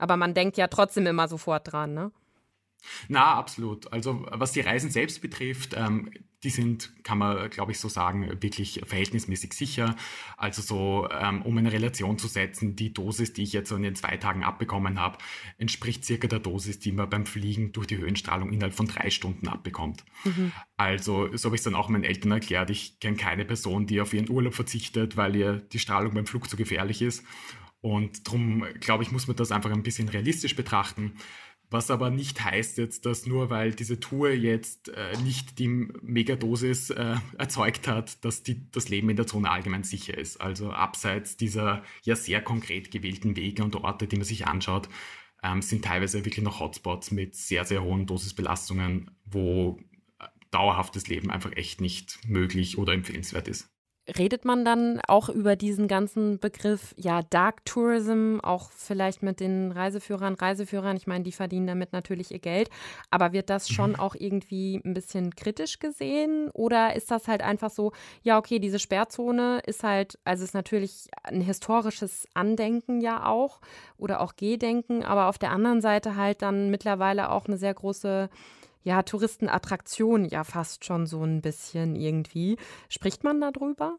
Aber 0.00 0.16
man 0.16 0.34
denkt 0.34 0.56
ja 0.56 0.66
trotzdem 0.66 1.06
immer 1.06 1.28
sofort 1.28 1.70
dran, 1.70 1.94
ne? 1.94 2.10
Na, 3.06 3.34
absolut. 3.34 3.92
Also 3.92 4.26
was 4.32 4.50
die 4.50 4.62
Reisen 4.62 4.90
selbst 4.90 5.22
betrifft, 5.22 5.76
ähm, 5.76 6.10
die 6.42 6.50
sind, 6.50 6.90
kann 7.04 7.18
man, 7.18 7.50
glaube 7.50 7.72
ich, 7.72 7.78
so 7.78 7.88
sagen, 7.88 8.42
wirklich 8.42 8.80
verhältnismäßig 8.86 9.52
sicher. 9.52 9.94
Also 10.38 10.62
so, 10.62 11.08
ähm, 11.10 11.42
um 11.42 11.58
eine 11.58 11.70
Relation 11.70 12.18
zu 12.18 12.28
setzen, 12.28 12.76
die 12.76 12.94
Dosis, 12.94 13.34
die 13.34 13.42
ich 13.42 13.52
jetzt 13.52 13.68
so 13.68 13.76
in 13.76 13.82
den 13.82 13.94
zwei 13.94 14.16
Tagen 14.16 14.42
abbekommen 14.42 14.98
habe, 14.98 15.18
entspricht 15.58 16.04
circa 16.04 16.28
der 16.28 16.38
Dosis, 16.38 16.78
die 16.78 16.92
man 16.92 17.10
beim 17.10 17.26
Fliegen 17.26 17.72
durch 17.72 17.86
die 17.86 17.98
Höhenstrahlung 17.98 18.52
innerhalb 18.52 18.74
von 18.74 18.86
drei 18.86 19.10
Stunden 19.10 19.48
abbekommt. 19.48 20.04
Mhm. 20.24 20.52
Also 20.78 21.36
so 21.36 21.48
habe 21.48 21.56
ich 21.56 21.60
es 21.60 21.64
dann 21.64 21.74
auch 21.74 21.90
meinen 21.90 22.04
Eltern 22.04 22.32
erklärt. 22.32 22.70
Ich 22.70 23.00
kenne 23.00 23.16
keine 23.16 23.44
Person, 23.44 23.86
die 23.86 24.00
auf 24.00 24.14
ihren 24.14 24.30
Urlaub 24.30 24.54
verzichtet, 24.54 25.18
weil 25.18 25.36
ihr 25.36 25.58
die 25.58 25.78
Strahlung 25.78 26.14
beim 26.14 26.26
Flug 26.26 26.48
zu 26.48 26.56
gefährlich 26.56 27.02
ist. 27.02 27.22
Und 27.82 28.26
darum, 28.26 28.64
glaube 28.80 29.02
ich, 29.04 29.10
muss 29.10 29.26
man 29.26 29.36
das 29.36 29.52
einfach 29.52 29.70
ein 29.70 29.82
bisschen 29.82 30.08
realistisch 30.08 30.54
betrachten. 30.54 31.12
Was 31.70 31.90
aber 31.90 32.10
nicht 32.10 32.44
heißt 32.44 32.78
jetzt, 32.78 33.06
dass 33.06 33.26
nur 33.26 33.48
weil 33.48 33.72
diese 33.72 34.00
Tour 34.00 34.30
jetzt 34.30 34.88
äh, 34.88 35.16
nicht 35.22 35.60
die 35.60 35.68
Megadosis 35.68 36.90
äh, 36.90 37.14
erzeugt 37.38 37.86
hat, 37.86 38.24
dass 38.24 38.42
die, 38.42 38.68
das 38.72 38.88
Leben 38.88 39.08
in 39.08 39.16
der 39.16 39.28
Zone 39.28 39.48
allgemein 39.48 39.84
sicher 39.84 40.18
ist. 40.18 40.40
Also 40.40 40.72
abseits 40.72 41.36
dieser 41.36 41.84
ja 42.02 42.16
sehr 42.16 42.42
konkret 42.42 42.90
gewählten 42.90 43.36
Wege 43.36 43.62
und 43.62 43.76
Orte, 43.76 44.08
die 44.08 44.16
man 44.16 44.24
sich 44.24 44.48
anschaut, 44.48 44.88
ähm, 45.44 45.62
sind 45.62 45.84
teilweise 45.84 46.24
wirklich 46.24 46.44
noch 46.44 46.58
Hotspots 46.58 47.12
mit 47.12 47.36
sehr, 47.36 47.64
sehr 47.64 47.84
hohen 47.84 48.06
Dosisbelastungen, 48.06 49.12
wo 49.24 49.78
äh, 50.18 50.26
dauerhaftes 50.50 51.06
Leben 51.06 51.30
einfach 51.30 51.52
echt 51.52 51.80
nicht 51.80 52.18
möglich 52.26 52.78
oder 52.78 52.94
empfehlenswert 52.94 53.46
ist 53.46 53.70
redet 54.18 54.44
man 54.44 54.64
dann 54.64 55.00
auch 55.06 55.28
über 55.28 55.56
diesen 55.56 55.88
ganzen 55.88 56.38
Begriff, 56.38 56.94
ja, 56.96 57.22
Dark 57.22 57.64
Tourism, 57.64 58.38
auch 58.42 58.70
vielleicht 58.70 59.22
mit 59.22 59.40
den 59.40 59.72
Reiseführern, 59.72 60.34
Reiseführern, 60.34 60.96
ich 60.96 61.06
meine, 61.06 61.24
die 61.24 61.32
verdienen 61.32 61.66
damit 61.66 61.92
natürlich 61.92 62.30
ihr 62.30 62.38
Geld, 62.38 62.70
aber 63.10 63.32
wird 63.32 63.50
das 63.50 63.68
schon 63.68 63.90
mhm. 63.90 64.00
auch 64.00 64.14
irgendwie 64.14 64.80
ein 64.84 64.94
bisschen 64.94 65.34
kritisch 65.34 65.78
gesehen? 65.78 66.50
Oder 66.52 66.96
ist 66.96 67.10
das 67.10 67.28
halt 67.28 67.42
einfach 67.42 67.70
so, 67.70 67.92
ja, 68.22 68.38
okay, 68.38 68.58
diese 68.58 68.78
Sperrzone 68.78 69.60
ist 69.66 69.84
halt, 69.84 70.18
also 70.24 70.44
ist 70.44 70.54
natürlich 70.54 71.08
ein 71.24 71.40
historisches 71.40 72.26
Andenken 72.34 73.00
ja 73.00 73.26
auch 73.26 73.60
oder 73.98 74.20
auch 74.20 74.36
Gedenken, 74.36 75.04
aber 75.04 75.28
auf 75.28 75.38
der 75.38 75.50
anderen 75.50 75.80
Seite 75.80 76.16
halt 76.16 76.42
dann 76.42 76.70
mittlerweile 76.70 77.30
auch 77.30 77.46
eine 77.46 77.56
sehr 77.56 77.74
große 77.74 78.28
ja, 78.82 79.02
Touristenattraktion 79.02 80.24
ja 80.24 80.44
fast 80.44 80.84
schon 80.84 81.06
so 81.06 81.22
ein 81.22 81.42
bisschen 81.42 81.96
irgendwie. 81.96 82.56
Spricht 82.88 83.24
man 83.24 83.40
darüber? 83.40 83.98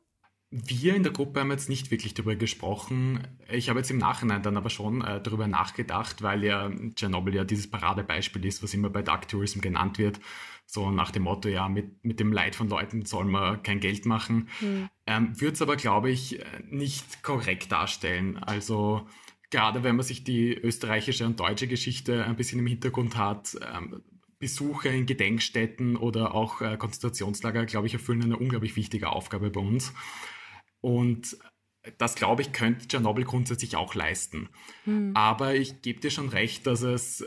Wir 0.53 0.95
in 0.95 1.03
der 1.03 1.13
Gruppe 1.13 1.39
haben 1.39 1.51
jetzt 1.51 1.69
nicht 1.69 1.91
wirklich 1.91 2.13
darüber 2.13 2.35
gesprochen. 2.35 3.25
Ich 3.49 3.69
habe 3.69 3.79
jetzt 3.79 3.89
im 3.89 3.99
Nachhinein 3.99 4.43
dann 4.43 4.57
aber 4.57 4.69
schon 4.69 5.01
äh, 5.01 5.21
darüber 5.21 5.47
nachgedacht, 5.47 6.21
weil 6.23 6.43
ja 6.43 6.69
Tschernobyl 6.93 7.35
ja 7.35 7.45
dieses 7.45 7.71
Paradebeispiel 7.71 8.45
ist, 8.45 8.61
was 8.61 8.73
immer 8.73 8.89
bei 8.89 9.01
Dark 9.01 9.29
Tourism 9.29 9.61
genannt 9.61 9.97
wird. 9.97 10.19
So 10.65 10.91
nach 10.91 11.11
dem 11.11 11.23
Motto, 11.23 11.47
ja, 11.47 11.69
mit, 11.69 12.03
mit 12.03 12.19
dem 12.19 12.33
Leid 12.33 12.55
von 12.55 12.67
Leuten 12.67 13.05
soll 13.05 13.25
man 13.25 13.63
kein 13.63 13.79
Geld 13.79 14.05
machen. 14.05 14.49
Hm. 14.59 14.89
Ähm, 15.07 15.39
Würde 15.39 15.53
es 15.53 15.61
aber, 15.61 15.77
glaube 15.77 16.09
ich, 16.09 16.43
nicht 16.69 17.23
korrekt 17.23 17.71
darstellen. 17.71 18.37
Also 18.37 19.07
gerade 19.51 19.83
wenn 19.83 19.95
man 19.95 20.05
sich 20.05 20.25
die 20.25 20.53
österreichische 20.53 21.25
und 21.25 21.39
deutsche 21.39 21.67
Geschichte 21.67 22.25
ein 22.25 22.35
bisschen 22.35 22.59
im 22.59 22.67
Hintergrund 22.67 23.15
hat, 23.15 23.57
ähm, 23.73 24.01
Besuche 24.41 24.89
in 24.89 25.05
Gedenkstätten 25.05 25.95
oder 25.95 26.35
auch 26.35 26.61
äh, 26.61 26.75
Konzentrationslager, 26.75 27.65
glaube 27.65 27.87
ich, 27.87 27.93
erfüllen 27.93 28.23
eine 28.23 28.37
unglaublich 28.37 28.75
wichtige 28.75 29.09
Aufgabe 29.09 29.51
bei 29.51 29.61
uns. 29.61 29.93
Und 30.81 31.37
das, 31.97 32.15
glaube 32.15 32.41
ich, 32.41 32.51
könnte 32.51 32.87
Tschernobyl 32.87 33.23
grundsätzlich 33.23 33.75
auch 33.75 33.95
leisten. 33.95 34.49
Hm. 34.83 35.11
Aber 35.15 35.55
ich 35.55 35.81
gebe 35.81 35.99
dir 35.99 36.11
schon 36.11 36.29
recht, 36.29 36.67
dass 36.67 36.81
es 36.81 37.23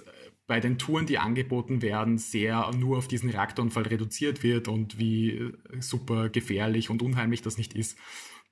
bei 0.47 0.61
den 0.61 0.77
Touren, 0.77 1.07
die 1.07 1.19
angeboten 1.19 1.81
werden, 1.81 2.19
sehr 2.19 2.71
nur 2.77 2.99
auf 2.99 3.09
diesen 3.09 3.31
Reaktorunfall 3.31 3.85
reduziert 3.85 4.43
wird 4.43 4.69
und 4.69 4.99
wie 4.99 5.53
super 5.81 6.29
gefährlich 6.29 6.91
und 6.91 7.01
unheimlich 7.01 7.41
das 7.41 7.57
nicht 7.57 7.75
ist, 7.75 7.97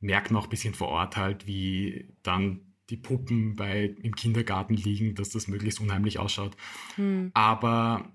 merkt 0.01 0.31
man 0.31 0.41
auch 0.41 0.47
ein 0.47 0.51
bisschen 0.51 0.75
vor 0.75 0.89
Ort 0.89 1.17
halt, 1.17 1.47
wie 1.47 2.15
dann 2.23 2.73
die 2.91 2.97
Puppen 2.97 3.57
bei, 3.57 3.95
im 4.03 4.17
Kindergarten 4.17 4.75
liegen, 4.75 5.15
dass 5.15 5.31
das 5.31 5.49
möglichst 5.49 5.81
unheimlich 5.81 6.19
ausschaut. 6.19 6.57
Hm. 6.97 7.31
Aber 7.35 8.13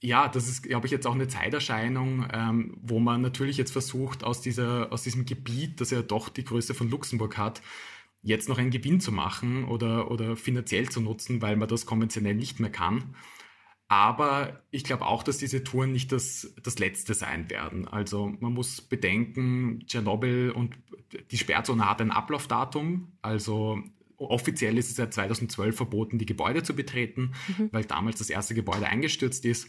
ja, 0.00 0.28
das 0.28 0.48
ist, 0.48 0.62
glaube 0.62 0.86
ich, 0.86 0.92
jetzt 0.92 1.06
auch 1.06 1.14
eine 1.14 1.28
Zeiterscheinung, 1.28 2.26
ähm, 2.32 2.76
wo 2.82 3.00
man 3.00 3.22
natürlich 3.22 3.56
jetzt 3.56 3.72
versucht, 3.72 4.24
aus, 4.24 4.40
dieser, 4.40 4.92
aus 4.92 5.02
diesem 5.02 5.24
Gebiet, 5.24 5.80
das 5.80 5.90
ja 5.90 6.02
doch 6.02 6.28
die 6.28 6.44
Größe 6.44 6.74
von 6.74 6.90
Luxemburg 6.90 7.38
hat, 7.38 7.62
jetzt 8.22 8.48
noch 8.48 8.58
einen 8.58 8.70
Gewinn 8.70 9.00
zu 9.00 9.12
machen 9.12 9.64
oder, 9.64 10.10
oder 10.10 10.36
finanziell 10.36 10.88
zu 10.88 11.00
nutzen, 11.00 11.42
weil 11.42 11.56
man 11.56 11.68
das 11.68 11.86
konventionell 11.86 12.34
nicht 12.34 12.60
mehr 12.60 12.70
kann. 12.70 13.14
Aber 13.88 14.62
ich 14.70 14.82
glaube 14.82 15.06
auch, 15.06 15.22
dass 15.22 15.38
diese 15.38 15.62
Touren 15.62 15.92
nicht 15.92 16.10
das, 16.10 16.54
das 16.62 16.78
letzte 16.78 17.14
sein 17.14 17.50
werden. 17.50 17.86
Also 17.86 18.32
man 18.40 18.52
muss 18.54 18.80
bedenken, 18.80 19.84
Tschernobyl 19.86 20.50
und 20.50 20.76
die 21.30 21.38
Sperrzone 21.38 21.88
hat 21.88 22.00
ein 22.00 22.10
Ablaufdatum. 22.10 23.12
Also 23.20 23.82
offiziell 24.16 24.78
ist 24.78 24.90
es 24.90 24.96
seit 24.96 25.14
2012 25.14 25.76
verboten, 25.76 26.18
die 26.18 26.26
Gebäude 26.26 26.62
zu 26.62 26.74
betreten, 26.74 27.32
mhm. 27.58 27.68
weil 27.72 27.84
damals 27.84 28.18
das 28.18 28.30
erste 28.30 28.54
Gebäude 28.54 28.86
eingestürzt 28.86 29.44
ist. 29.44 29.68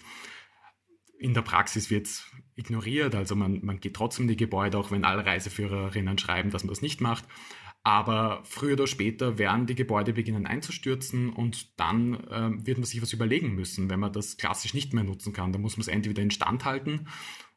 In 1.17 1.33
der 1.33 1.41
Praxis 1.41 1.89
wird 1.89 2.07
es 2.07 2.25
ignoriert, 2.55 3.15
also 3.15 3.35
man, 3.35 3.63
man 3.63 3.79
geht 3.79 3.95
trotzdem 3.95 4.23
in 4.23 4.29
die 4.29 4.37
Gebäude, 4.37 4.77
auch 4.77 4.91
wenn 4.91 5.05
alle 5.05 5.25
Reiseführerinnen 5.25 6.17
schreiben, 6.17 6.51
dass 6.51 6.63
man 6.63 6.69
das 6.69 6.81
nicht 6.81 7.01
macht. 7.01 7.25
Aber 7.83 8.41
früher 8.45 8.73
oder 8.73 8.87
später 8.87 9.37
werden 9.37 9.67
die 9.67 9.75
Gebäude 9.75 10.13
beginnen 10.13 10.47
einzustürzen 10.47 11.29
und 11.29 11.79
dann 11.79 12.15
äh, 12.15 12.65
wird 12.65 12.79
man 12.79 12.85
sich 12.85 12.99
was 12.99 13.13
überlegen 13.13 13.53
müssen, 13.53 13.91
wenn 13.91 13.99
man 13.99 14.11
das 14.11 14.37
klassisch 14.37 14.73
nicht 14.73 14.93
mehr 14.93 15.03
nutzen 15.03 15.33
kann. 15.33 15.51
Dann 15.51 15.61
muss 15.61 15.77
man 15.77 15.81
es 15.81 15.87
entweder 15.87 16.23
instand 16.23 16.65
halten 16.65 17.07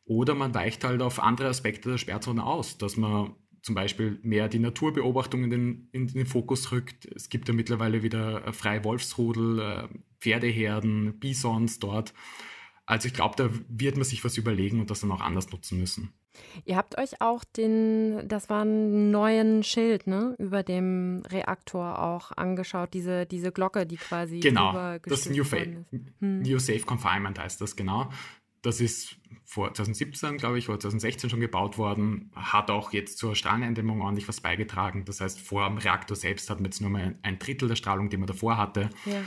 oder 0.05 0.35
man 0.35 0.55
weicht 0.55 0.85
halt 0.85 1.01
auf 1.01 1.23
andere 1.23 1.49
Aspekte 1.49 1.91
der 1.91 1.99
Sperrzone 1.99 2.45
aus, 2.45 2.77
dass 2.77 2.97
man 2.97 3.37
zum 3.63 3.75
Beispiel 3.75 4.19
mehr 4.23 4.49
die 4.49 4.59
Naturbeobachtung 4.59 5.45
in 5.45 5.51
den, 5.51 5.89
in 5.93 6.07
den 6.07 6.27
Fokus 6.27 6.73
rückt. 6.73 7.07
Es 7.07 7.29
gibt 7.29 7.49
ja 7.49 7.55
mittlerweile 7.55 8.03
wieder 8.03 8.53
freie 8.53 8.85
Wolfsrudel, 8.85 9.61
äh, 9.61 9.89
Pferdeherden, 10.21 11.19
Bisons 11.19 11.79
dort. 11.79 12.15
Also 12.87 13.07
ich 13.07 13.15
glaube, 13.15 13.37
da 13.37 13.51
wird 13.69 13.97
man 13.97 14.05
sich 14.05 14.25
was 14.25 14.39
überlegen 14.39 14.81
und 14.81 14.91
das 14.91 15.01
dann 15.01 15.13
auch 15.13 15.21
anders 15.21 15.51
nutzen 15.51 15.79
müssen. 15.79 16.13
Ihr 16.65 16.77
habt 16.77 16.99
euch 16.99 17.21
auch 17.21 17.45
den, 17.45 18.27
das 18.29 18.49
war 18.49 18.65
ein 18.65 19.11
neuen 19.11 19.63
Schild, 19.63 20.07
ne, 20.07 20.37
über 20.39 20.63
dem 20.63 21.23
Reaktor 21.29 21.99
auch 21.99 22.33
angeschaut, 22.33 22.95
diese, 22.95 23.27
diese 23.27 23.53
Glocke, 23.53 23.87
die 23.87 23.97
quasi 23.97 24.41
Genau, 24.41 24.99
das 25.05 25.29
New, 25.29 25.45
Fa 25.45 25.59
hm. 25.59 26.41
New 26.41 26.59
Safe 26.59 26.81
Confinement 26.81 27.39
heißt 27.39 27.61
das, 27.61 27.77
genau. 27.77 28.11
Das 28.69 28.83
ist 28.83 29.17
vor 29.47 29.73
2017, 29.73 30.37
glaube 30.37 30.59
ich, 30.59 30.69
oder 30.69 30.79
2016 30.79 31.31
schon 31.31 31.41
gebaut 31.41 31.79
worden, 31.79 32.31
hat 32.35 32.71
auch 32.71 32.93
jetzt 32.93 33.17
zur 33.17 33.35
Strahleneindämmung 33.35 34.03
ordentlich 34.03 34.29
was 34.29 34.43
beigetragen. 34.43 35.07
Das 35.07 35.23
heißt, 35.23 35.41
vor 35.41 35.67
dem 35.67 35.79
Reaktor 35.79 36.15
selbst 36.15 36.51
hat 36.51 36.59
man 36.59 36.67
jetzt 36.67 36.83
nur 36.83 36.91
mal 36.91 37.19
ein 37.23 37.39
Drittel 37.39 37.67
der 37.67 37.77
Strahlung, 37.77 38.11
die 38.11 38.19
man 38.19 38.27
davor 38.27 38.59
hatte. 38.59 38.91
Ja. 39.07 39.23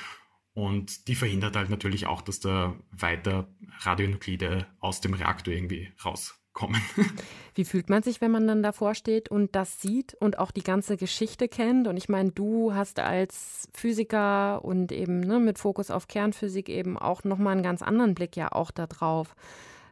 Und 0.53 1.07
die 1.07 1.15
verhindert 1.15 1.55
halt 1.55 1.71
natürlich 1.71 2.05
auch, 2.05 2.21
dass 2.21 2.39
da 2.39 2.77
weiter 2.91 3.51
Radionuklide 3.79 4.67
aus 4.79 5.01
dem 5.01 5.15
Reaktor 5.15 5.55
irgendwie 5.55 5.91
raus 6.05 6.39
kommen. 6.53 6.81
Wie 7.55 7.65
fühlt 7.65 7.89
man 7.89 8.03
sich, 8.03 8.21
wenn 8.21 8.31
man 8.31 8.47
dann 8.47 8.63
davor 8.63 8.95
steht 8.95 9.29
und 9.29 9.55
das 9.55 9.81
sieht 9.81 10.13
und 10.15 10.39
auch 10.39 10.51
die 10.51 10.63
ganze 10.63 10.97
Geschichte 10.97 11.47
kennt? 11.47 11.87
Und 11.87 11.97
ich 11.97 12.09
meine, 12.09 12.31
du 12.31 12.73
hast 12.73 12.99
als 12.99 13.69
Physiker 13.73 14.63
und 14.63 14.91
eben 14.91 15.19
ne, 15.19 15.39
mit 15.39 15.59
Fokus 15.59 15.91
auf 15.91 16.07
Kernphysik 16.07 16.69
eben 16.69 16.97
auch 16.97 17.23
nochmal 17.23 17.53
einen 17.53 17.63
ganz 17.63 17.81
anderen 17.81 18.15
Blick 18.15 18.35
ja 18.35 18.51
auch 18.51 18.71
da 18.71 18.87
drauf. 18.87 19.35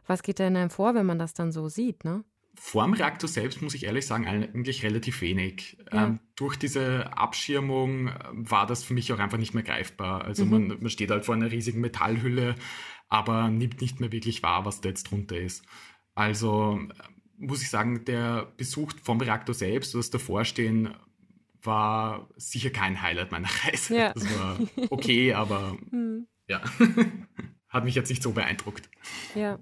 Was 0.06 0.22
geht 0.22 0.38
denn 0.38 0.56
einem 0.56 0.70
vor, 0.70 0.94
wenn 0.94 1.06
man 1.06 1.18
das 1.18 1.34
dann 1.34 1.52
so 1.52 1.68
sieht, 1.68 2.04
ne? 2.04 2.24
Vor 2.62 2.84
dem 2.84 2.92
Reaktor 2.92 3.28
selbst 3.28 3.62
muss 3.62 3.74
ich 3.74 3.84
ehrlich 3.84 4.06
sagen, 4.06 4.26
eigentlich 4.26 4.82
relativ 4.82 5.22
wenig. 5.22 5.78
Ja. 5.92 6.08
Ähm, 6.08 6.20
durch 6.36 6.56
diese 6.56 7.16
Abschirmung 7.16 8.08
äh, 8.08 8.12
war 8.32 8.66
das 8.66 8.82
für 8.82 8.92
mich 8.92 9.12
auch 9.12 9.18
einfach 9.18 9.38
nicht 9.38 9.54
mehr 9.54 9.62
greifbar. 9.62 10.24
Also 10.24 10.44
mhm. 10.44 10.50
man, 10.50 10.68
man 10.80 10.90
steht 10.90 11.10
halt 11.10 11.24
vor 11.24 11.34
einer 11.34 11.50
riesigen 11.50 11.80
Metallhülle, 11.80 12.56
aber 13.08 13.48
nimmt 13.48 13.80
nicht 13.80 14.00
mehr 14.00 14.12
wirklich 14.12 14.42
wahr, 14.42 14.64
was 14.64 14.80
da 14.80 14.88
jetzt 14.90 15.10
drunter 15.10 15.38
ist. 15.38 15.64
Also 16.14 16.78
äh, 16.78 17.10
muss 17.36 17.62
ich 17.62 17.70
sagen, 17.70 18.04
der 18.04 18.52
Besuch 18.56 18.92
vom 19.02 19.20
Reaktor 19.20 19.54
selbst, 19.54 19.94
das 19.94 20.10
Davorstehen, 20.10 20.94
war 21.62 22.28
sicher 22.36 22.70
kein 22.70 23.02
Highlight 23.02 23.32
meiner 23.32 23.48
Reise. 23.64 23.96
Ja. 23.96 24.12
Das 24.12 24.24
war 24.38 24.58
okay, 24.90 25.32
aber 25.34 25.76
mhm. 25.90 26.26
ja, 26.48 26.60
hat 27.68 27.84
mich 27.84 27.94
jetzt 27.94 28.10
nicht 28.10 28.22
so 28.22 28.32
beeindruckt. 28.32 28.88
Ja. 29.34 29.58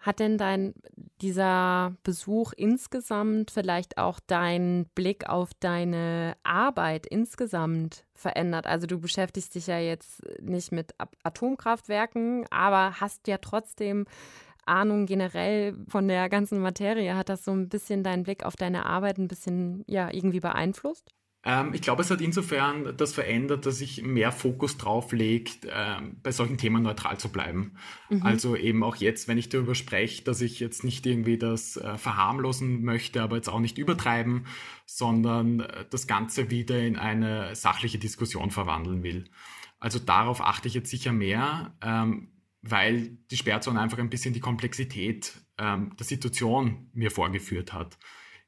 Hat 0.00 0.20
denn 0.20 0.38
dein 0.38 0.74
dieser 1.20 1.96
Besuch 2.04 2.52
insgesamt 2.56 3.50
vielleicht 3.50 3.98
auch 3.98 4.20
deinen 4.20 4.86
Blick 4.94 5.28
auf 5.28 5.50
deine 5.58 6.36
Arbeit 6.44 7.04
insgesamt 7.06 8.06
verändert? 8.14 8.66
Also 8.66 8.86
du 8.86 9.00
beschäftigst 9.00 9.56
dich 9.56 9.66
ja 9.66 9.80
jetzt 9.80 10.22
nicht 10.40 10.70
mit 10.70 10.94
Atomkraftwerken, 11.24 12.46
aber 12.50 13.00
hast 13.00 13.26
ja 13.26 13.38
trotzdem 13.38 14.06
Ahnung 14.68 15.06
generell 15.06 15.76
von 15.88 16.06
der 16.06 16.28
ganzen 16.28 16.60
Materie. 16.60 17.16
Hat 17.16 17.28
das 17.28 17.44
so 17.44 17.52
ein 17.52 17.68
bisschen 17.68 18.04
deinen 18.04 18.22
Blick 18.22 18.44
auf 18.44 18.56
deine 18.56 18.86
Arbeit 18.86 19.18
ein 19.18 19.28
bisschen 19.28 19.84
ja 19.86 20.12
irgendwie 20.12 20.40
beeinflusst? 20.40 21.10
Ähm, 21.44 21.72
ich 21.72 21.82
glaube, 21.82 22.02
es 22.02 22.10
hat 22.10 22.20
insofern 22.20 22.96
das 22.96 23.14
verändert, 23.14 23.64
dass 23.64 23.80
ich 23.80 24.02
mehr 24.02 24.32
Fokus 24.32 24.76
drauf 24.76 25.12
legt, 25.12 25.66
ähm, 25.72 26.16
bei 26.22 26.32
solchen 26.32 26.58
Themen 26.58 26.82
neutral 26.82 27.18
zu 27.18 27.30
bleiben. 27.30 27.76
Mhm. 28.10 28.22
Also 28.22 28.56
eben 28.56 28.82
auch 28.82 28.96
jetzt, 28.96 29.28
wenn 29.28 29.38
ich 29.38 29.48
darüber 29.48 29.74
spreche, 29.74 30.24
dass 30.24 30.40
ich 30.40 30.58
jetzt 30.58 30.82
nicht 30.82 31.06
irgendwie 31.06 31.38
das 31.38 31.76
äh, 31.76 31.96
verharmlosen 31.96 32.82
möchte, 32.82 33.22
aber 33.22 33.36
jetzt 33.36 33.48
auch 33.48 33.60
nicht 33.60 33.78
übertreiben, 33.78 34.46
sondern 34.84 35.60
äh, 35.60 35.84
das 35.88 36.06
Ganze 36.06 36.50
wieder 36.50 36.78
in 36.80 36.96
eine 36.96 37.54
sachliche 37.54 37.98
Diskussion 37.98 38.50
verwandeln 38.50 39.02
will. 39.04 39.24
Also 39.80 40.00
darauf 40.00 40.40
achte 40.40 40.66
ich 40.66 40.74
jetzt 40.74 40.90
sicher 40.90 41.12
mehr, 41.12 41.72
ähm, 41.82 42.32
weil 42.62 43.18
die 43.30 43.36
Sperrzone 43.36 43.80
einfach 43.80 43.98
ein 43.98 44.10
bisschen 44.10 44.34
die 44.34 44.40
Komplexität 44.40 45.34
ähm, 45.58 45.94
der 45.98 46.06
Situation 46.06 46.90
mir 46.92 47.10
vorgeführt 47.10 47.72
hat 47.72 47.98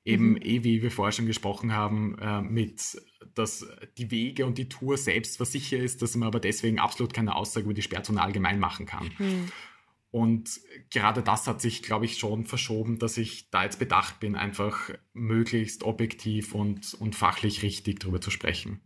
eben 0.04 0.30
mhm. 0.30 0.42
eh, 0.42 0.64
wie 0.64 0.82
wir 0.82 0.90
vorher 0.90 1.12
schon 1.12 1.26
gesprochen 1.26 1.72
haben, 1.72 2.18
äh, 2.18 2.40
mit, 2.40 3.00
dass 3.34 3.66
die 3.98 4.10
Wege 4.10 4.46
und 4.46 4.58
die 4.58 4.68
Tour 4.68 4.96
selbst 4.96 5.40
was 5.40 5.52
sicher 5.52 5.78
ist, 5.78 6.02
dass 6.02 6.16
man 6.16 6.26
aber 6.26 6.40
deswegen 6.40 6.78
absolut 6.78 7.12
keine 7.12 7.36
Aussage 7.36 7.64
über 7.64 7.74
die 7.74 7.82
Sperrzone 7.82 8.22
allgemein 8.22 8.58
machen 8.58 8.86
kann. 8.86 9.10
Mhm. 9.18 9.52
Und 10.10 10.60
gerade 10.90 11.22
das 11.22 11.46
hat 11.46 11.60
sich, 11.60 11.82
glaube 11.82 12.04
ich, 12.04 12.18
schon 12.18 12.44
verschoben, 12.44 12.98
dass 12.98 13.16
ich 13.16 13.50
da 13.50 13.62
jetzt 13.62 13.78
bedacht 13.78 14.18
bin, 14.18 14.34
einfach 14.34 14.90
möglichst 15.12 15.84
objektiv 15.84 16.54
und, 16.54 16.94
und 16.94 17.14
fachlich 17.14 17.62
richtig 17.62 18.00
darüber 18.00 18.20
zu 18.20 18.30
sprechen. 18.30 18.80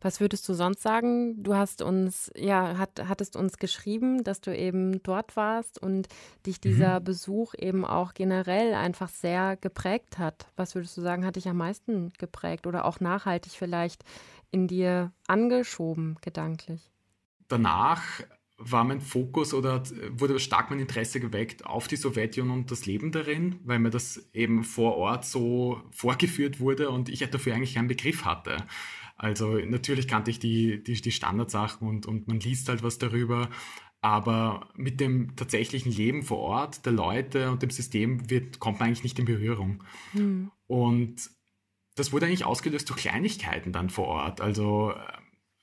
Was 0.00 0.20
würdest 0.20 0.48
du 0.48 0.54
sonst 0.54 0.82
sagen? 0.82 1.42
Du 1.42 1.54
hast 1.54 1.82
uns, 1.82 2.32
ja, 2.34 2.78
hat, 2.78 3.08
hattest 3.08 3.36
uns 3.36 3.58
geschrieben, 3.58 4.24
dass 4.24 4.40
du 4.40 4.56
eben 4.56 5.02
dort 5.02 5.36
warst 5.36 5.80
und 5.80 6.08
dich 6.46 6.56
mhm. 6.56 6.60
dieser 6.62 7.00
mhm. 7.00 7.04
Besuch 7.04 7.54
eben 7.56 7.84
auch 7.84 8.14
generell 8.14 8.74
einfach 8.74 9.10
sehr 9.10 9.56
geprägt 9.56 10.18
hat. 10.18 10.48
Was 10.56 10.74
würdest 10.74 10.96
du 10.96 11.02
sagen, 11.02 11.24
hat 11.24 11.36
dich 11.36 11.48
am 11.48 11.58
meisten 11.58 12.12
geprägt 12.18 12.66
oder 12.66 12.86
auch 12.86 13.00
nachhaltig 13.00 13.52
vielleicht 13.52 14.02
in 14.50 14.66
dir 14.66 15.12
angeschoben, 15.28 16.16
gedanklich? 16.22 16.90
Danach 17.48 18.02
war 18.62 18.84
mein 18.84 19.00
Fokus 19.00 19.54
oder 19.54 19.82
wurde 20.10 20.38
stark 20.38 20.70
mein 20.70 20.80
Interesse 20.80 21.18
geweckt 21.18 21.64
auf 21.64 21.88
die 21.88 21.96
Sowjetunion 21.96 22.56
und 22.56 22.70
das 22.70 22.86
Leben 22.86 23.10
darin, 23.10 23.58
weil 23.64 23.78
mir 23.78 23.90
das 23.90 24.28
eben 24.34 24.64
vor 24.64 24.96
Ort 24.96 25.24
so 25.24 25.82
vorgeführt 25.90 26.60
wurde 26.60 26.90
und 26.90 27.08
ich 27.08 27.20
dafür 27.20 27.54
eigentlich 27.54 27.74
keinen 27.74 27.88
Begriff 27.88 28.24
hatte. 28.24 28.58
Also 29.16 29.58
natürlich 29.58 30.08
kannte 30.08 30.30
ich 30.30 30.38
die, 30.38 30.82
die, 30.82 31.00
die 31.00 31.12
Standardsachen 31.12 31.88
und, 31.88 32.06
und 32.06 32.28
man 32.28 32.40
liest 32.40 32.68
halt 32.68 32.82
was 32.82 32.98
darüber, 32.98 33.48
aber 34.02 34.68
mit 34.76 35.00
dem 35.00 35.36
tatsächlichen 35.36 35.92
Leben 35.92 36.22
vor 36.22 36.38
Ort 36.38 36.86
der 36.86 36.92
Leute 36.92 37.50
und 37.50 37.62
dem 37.62 37.70
System 37.70 38.30
wird, 38.30 38.58
kommt 38.58 38.78
man 38.78 38.88
eigentlich 38.88 39.04
nicht 39.04 39.18
in 39.18 39.26
Berührung. 39.26 39.84
Mhm. 40.12 40.50
Und 40.66 41.30
das 41.96 42.12
wurde 42.12 42.26
eigentlich 42.26 42.44
ausgelöst 42.44 42.88
durch 42.88 43.00
Kleinigkeiten 43.00 43.72
dann 43.72 43.90
vor 43.90 44.06
Ort. 44.06 44.40
Also 44.40 44.92
äh, 44.92 44.96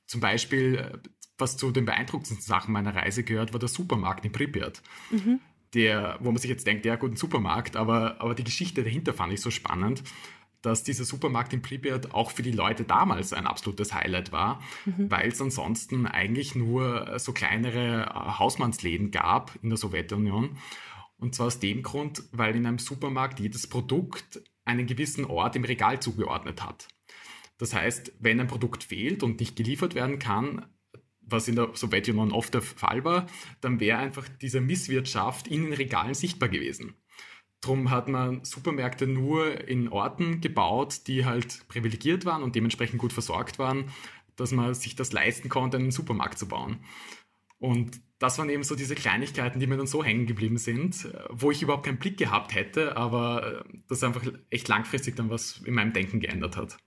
zum 0.05 0.21
Beispiel 0.21 0.75
äh, 0.75 0.97
was 1.37 1.57
zu 1.57 1.71
den 1.71 1.85
beeindruckendsten 1.85 2.41
Sachen 2.41 2.73
meiner 2.73 2.95
Reise 2.95 3.23
gehört, 3.23 3.53
war 3.53 3.59
der 3.59 3.69
Supermarkt 3.69 4.25
in 4.25 4.31
Pripyat. 4.31 4.81
Mhm. 5.11 5.39
Der, 5.73 6.17
wo 6.21 6.31
man 6.31 6.37
sich 6.37 6.49
jetzt 6.49 6.65
denkt, 6.65 6.85
ja 6.85 6.95
gut, 6.95 7.11
ein 7.11 7.17
Supermarkt, 7.17 7.75
aber, 7.75 8.21
aber 8.21 8.35
die 8.35 8.45
Geschichte 8.45 8.83
dahinter 8.83 9.13
fand 9.13 9.33
ich 9.33 9.41
so 9.41 9.51
spannend, 9.51 10.03
dass 10.61 10.83
dieser 10.83 11.05
Supermarkt 11.05 11.53
in 11.53 11.61
Pripyat 11.61 12.13
auch 12.13 12.31
für 12.31 12.41
die 12.41 12.51
Leute 12.51 12.83
damals 12.83 13.33
ein 13.33 13.45
absolutes 13.45 13.93
Highlight 13.93 14.31
war, 14.31 14.61
mhm. 14.85 15.11
weil 15.11 15.27
es 15.27 15.41
ansonsten 15.41 16.07
eigentlich 16.07 16.55
nur 16.55 17.19
so 17.19 17.31
kleinere 17.31 18.05
äh, 18.05 18.39
Hausmannsläden 18.39 19.11
gab 19.11 19.57
in 19.61 19.69
der 19.69 19.77
Sowjetunion. 19.77 20.57
Und 21.17 21.35
zwar 21.35 21.47
aus 21.47 21.59
dem 21.59 21.83
Grund, 21.83 22.23
weil 22.31 22.55
in 22.55 22.65
einem 22.65 22.79
Supermarkt 22.79 23.39
jedes 23.39 23.67
Produkt 23.67 24.41
einen 24.65 24.87
gewissen 24.87 25.25
Ort 25.25 25.55
im 25.55 25.63
Regal 25.63 25.99
zugeordnet 25.99 26.63
hat. 26.63 26.87
Das 27.57 27.73
heißt, 27.73 28.13
wenn 28.19 28.39
ein 28.39 28.47
Produkt 28.47 28.83
fehlt 28.83 29.23
und 29.23 29.39
nicht 29.39 29.55
geliefert 29.55 29.95
werden 29.95 30.19
kann, 30.19 30.65
was 31.29 31.47
in 31.47 31.55
der 31.55 31.69
Sowjetunion 31.73 32.31
oft 32.31 32.53
der 32.53 32.61
Fall 32.61 33.03
war, 33.03 33.27
dann 33.61 33.79
wäre 33.79 33.99
einfach 33.99 34.27
diese 34.41 34.61
Misswirtschaft 34.61 35.47
in 35.47 35.63
den 35.63 35.73
Regalen 35.73 36.13
sichtbar 36.13 36.49
gewesen. 36.49 36.95
Drum 37.61 37.89
hat 37.89 38.07
man 38.07 38.43
Supermärkte 38.43 39.07
nur 39.07 39.67
in 39.67 39.89
Orten 39.89 40.41
gebaut, 40.41 41.07
die 41.07 41.25
halt 41.25 41.67
privilegiert 41.67 42.25
waren 42.25 42.43
und 42.43 42.55
dementsprechend 42.55 42.99
gut 42.99 43.13
versorgt 43.13 43.57
waren, 43.59 43.91
dass 44.35 44.51
man 44.51 44.73
sich 44.73 44.95
das 44.95 45.11
leisten 45.11 45.49
konnte, 45.49 45.77
einen 45.77 45.91
Supermarkt 45.91 46.37
zu 46.37 46.47
bauen. 46.47 46.79
Und 47.59 47.99
das 48.19 48.37
waren 48.37 48.49
eben 48.49 48.63
so 48.63 48.75
diese 48.75 48.93
Kleinigkeiten, 48.93 49.59
die 49.59 49.67
mir 49.67 49.77
dann 49.77 49.87
so 49.87 50.03
hängen 50.03 50.27
geblieben 50.27 50.57
sind, 50.57 51.11
wo 51.29 51.49
ich 51.49 51.63
überhaupt 51.63 51.85
keinen 51.85 51.97
Blick 51.97 52.17
gehabt 52.17 52.53
hätte, 52.53 52.95
aber 52.95 53.65
das 53.87 54.03
einfach 54.03 54.23
echt 54.51 54.67
langfristig 54.67 55.15
dann 55.15 55.31
was 55.31 55.57
in 55.65 55.73
meinem 55.73 55.93
Denken 55.93 56.19
geändert 56.19 56.55
hat. 56.57 56.77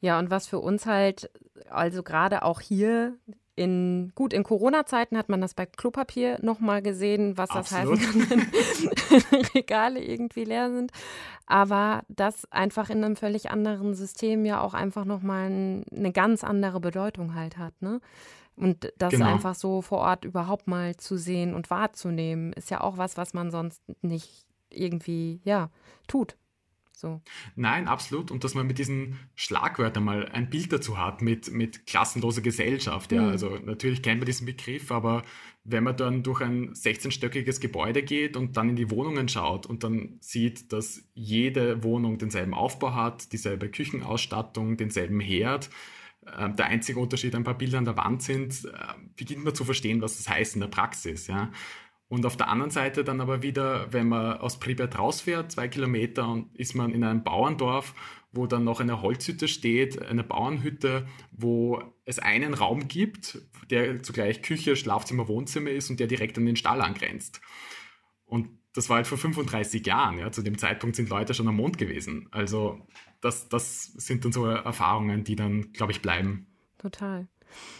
Ja, 0.00 0.18
und 0.18 0.30
was 0.30 0.46
für 0.46 0.58
uns 0.58 0.86
halt, 0.86 1.30
also 1.68 2.02
gerade 2.02 2.42
auch 2.42 2.60
hier 2.60 3.18
in, 3.56 4.12
gut, 4.14 4.34
in 4.34 4.42
Corona-Zeiten 4.42 5.16
hat 5.16 5.30
man 5.30 5.40
das 5.40 5.54
bei 5.54 5.64
Klopapier 5.64 6.38
nochmal 6.42 6.82
gesehen, 6.82 7.38
was 7.38 7.50
Absolut. 7.50 7.98
das 7.98 8.06
heißen 8.06 8.28
kann, 8.28 8.46
wenn 9.32 9.42
Regale 9.54 10.04
irgendwie 10.04 10.44
leer 10.44 10.70
sind. 10.70 10.92
Aber 11.46 12.02
das 12.08 12.50
einfach 12.52 12.90
in 12.90 13.02
einem 13.02 13.16
völlig 13.16 13.50
anderen 13.50 13.94
System 13.94 14.44
ja 14.44 14.60
auch 14.60 14.74
einfach 14.74 15.06
nochmal 15.06 15.48
ein, 15.48 15.84
eine 15.90 16.12
ganz 16.12 16.44
andere 16.44 16.80
Bedeutung 16.80 17.34
halt 17.34 17.56
hat, 17.56 17.80
ne? 17.80 18.00
Und 18.56 18.92
das 18.96 19.12
genau. 19.12 19.26
einfach 19.26 19.54
so 19.54 19.82
vor 19.82 19.98
Ort 19.98 20.24
überhaupt 20.24 20.66
mal 20.66 20.96
zu 20.96 21.18
sehen 21.18 21.54
und 21.54 21.68
wahrzunehmen, 21.68 22.54
ist 22.54 22.70
ja 22.70 22.80
auch 22.80 22.96
was, 22.96 23.18
was 23.18 23.34
man 23.34 23.50
sonst 23.50 23.82
nicht 24.00 24.46
irgendwie, 24.70 25.40
ja, 25.44 25.70
tut. 26.08 26.36
So. 26.98 27.20
Nein, 27.56 27.88
absolut. 27.88 28.30
Und 28.30 28.42
dass 28.42 28.54
man 28.54 28.66
mit 28.66 28.78
diesen 28.78 29.18
Schlagwörtern 29.34 30.02
mal 30.02 30.30
ein 30.30 30.48
Bild 30.48 30.72
dazu 30.72 30.96
hat, 30.96 31.20
mit, 31.20 31.52
mit 31.52 31.86
klassenloser 31.86 32.40
Gesellschaft. 32.40 33.12
Ja. 33.12 33.20
Mhm. 33.20 33.28
Also 33.28 33.58
natürlich 33.58 34.00
kennt 34.00 34.18
man 34.18 34.24
diesen 34.24 34.46
Begriff, 34.46 34.90
aber 34.90 35.22
wenn 35.62 35.84
man 35.84 35.98
dann 35.98 36.22
durch 36.22 36.40
ein 36.40 36.72
16-stöckiges 36.72 37.60
Gebäude 37.60 38.02
geht 38.02 38.34
und 38.34 38.56
dann 38.56 38.70
in 38.70 38.76
die 38.76 38.90
Wohnungen 38.90 39.28
schaut 39.28 39.66
und 39.66 39.84
dann 39.84 40.16
sieht, 40.20 40.72
dass 40.72 41.02
jede 41.12 41.82
Wohnung 41.82 42.16
denselben 42.16 42.54
Aufbau 42.54 42.94
hat, 42.94 43.30
dieselbe 43.30 43.68
Küchenausstattung, 43.68 44.78
denselben 44.78 45.20
Herd, 45.20 45.68
äh, 46.24 46.48
der 46.48 46.64
einzige 46.64 46.98
Unterschied 46.98 47.34
ein 47.34 47.44
paar 47.44 47.58
Bilder 47.58 47.76
an 47.76 47.84
der 47.84 47.98
Wand 47.98 48.22
sind, 48.22 48.64
äh, 48.64 48.70
beginnt 49.16 49.44
man 49.44 49.54
zu 49.54 49.66
verstehen, 49.66 50.00
was 50.00 50.16
das 50.16 50.30
heißt 50.30 50.54
in 50.54 50.62
der 50.62 50.68
Praxis. 50.68 51.26
Ja. 51.26 51.52
Und 52.08 52.24
auf 52.24 52.36
der 52.36 52.48
anderen 52.48 52.70
Seite 52.70 53.02
dann 53.02 53.20
aber 53.20 53.42
wieder, 53.42 53.92
wenn 53.92 54.08
man 54.08 54.38
aus 54.38 54.60
Pripyat 54.60 54.96
rausfährt, 54.96 55.50
zwei 55.50 55.66
Kilometer, 55.66 56.28
und 56.28 56.54
ist 56.56 56.74
man 56.74 56.92
in 56.92 57.02
einem 57.02 57.24
Bauerndorf, 57.24 57.94
wo 58.30 58.46
dann 58.46 58.64
noch 58.64 58.80
eine 58.80 59.02
Holzhütte 59.02 59.48
steht, 59.48 60.00
eine 60.00 60.22
Bauernhütte, 60.22 61.06
wo 61.32 61.82
es 62.04 62.18
einen 62.18 62.54
Raum 62.54 62.86
gibt, 62.86 63.38
der 63.70 64.02
zugleich 64.02 64.42
Küche, 64.42 64.76
Schlafzimmer, 64.76 65.26
Wohnzimmer 65.26 65.70
ist 65.70 65.90
und 65.90 65.98
der 65.98 66.06
direkt 66.06 66.38
an 66.38 66.46
den 66.46 66.56
Stall 66.56 66.80
angrenzt. 66.80 67.40
Und 68.24 68.50
das 68.72 68.88
war 68.88 68.96
halt 68.96 69.06
vor 69.06 69.18
35 69.18 69.84
Jahren. 69.86 70.18
Ja. 70.18 70.30
Zu 70.30 70.42
dem 70.42 70.58
Zeitpunkt 70.58 70.96
sind 70.96 71.08
Leute 71.08 71.34
schon 71.34 71.48
am 71.48 71.56
Mond 71.56 71.78
gewesen. 71.78 72.28
Also 72.30 72.86
das, 73.20 73.48
das 73.48 73.84
sind 73.84 74.24
dann 74.24 74.32
so 74.32 74.44
Erfahrungen, 74.44 75.24
die 75.24 75.34
dann, 75.34 75.72
glaube 75.72 75.92
ich, 75.92 76.02
bleiben. 76.02 76.46
Total. 76.78 77.26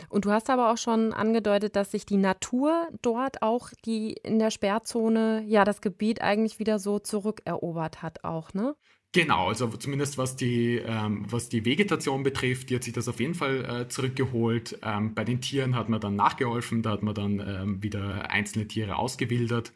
Und 0.09 0.25
du 0.25 0.31
hast 0.31 0.51
aber 0.51 0.73
auch 0.73 0.79
schon 0.79 1.13
angedeutet, 1.13 1.77
dass 1.77 1.91
sich 1.91 2.07
die 2.07 2.17
Natur 2.17 2.89
dort 3.03 3.43
auch, 3.43 3.71
die 3.85 4.13
in 4.13 4.39
der 4.39 4.51
Sperrzone, 4.51 5.45
ja, 5.47 5.65
das 5.65 5.81
Gebiet 5.81 6.21
eigentlich 6.21 6.59
wieder 6.59 6.79
so 6.79 6.99
zurückerobert 6.99 8.03
hat 8.03 8.25
auch, 8.25 8.55
ne? 8.55 8.75
Genau, 9.13 9.49
also 9.49 9.69
zumindest 9.69 10.19
was 10.19 10.37
die, 10.37 10.77
ähm, 10.77 11.25
was 11.31 11.49
die 11.49 11.65
Vegetation 11.65 12.23
betrifft, 12.23 12.69
die 12.69 12.75
hat 12.75 12.85
sich 12.85 12.93
das 12.93 13.09
auf 13.09 13.19
jeden 13.19 13.35
Fall 13.35 13.65
äh, 13.65 13.89
zurückgeholt. 13.89 14.79
Ähm, 14.83 15.15
bei 15.15 15.25
den 15.25 15.41
Tieren 15.41 15.75
hat 15.75 15.89
man 15.89 16.01
dann 16.01 16.17
nachgeholfen, 16.17 16.83
da 16.83 16.91
hat 16.91 17.03
man 17.03 17.15
dann 17.15 17.41
ähm, 17.41 17.83
wieder 17.83 18.31
einzelne 18.31 18.69
Tiere 18.69 18.97
ausgewildert. 18.97 19.73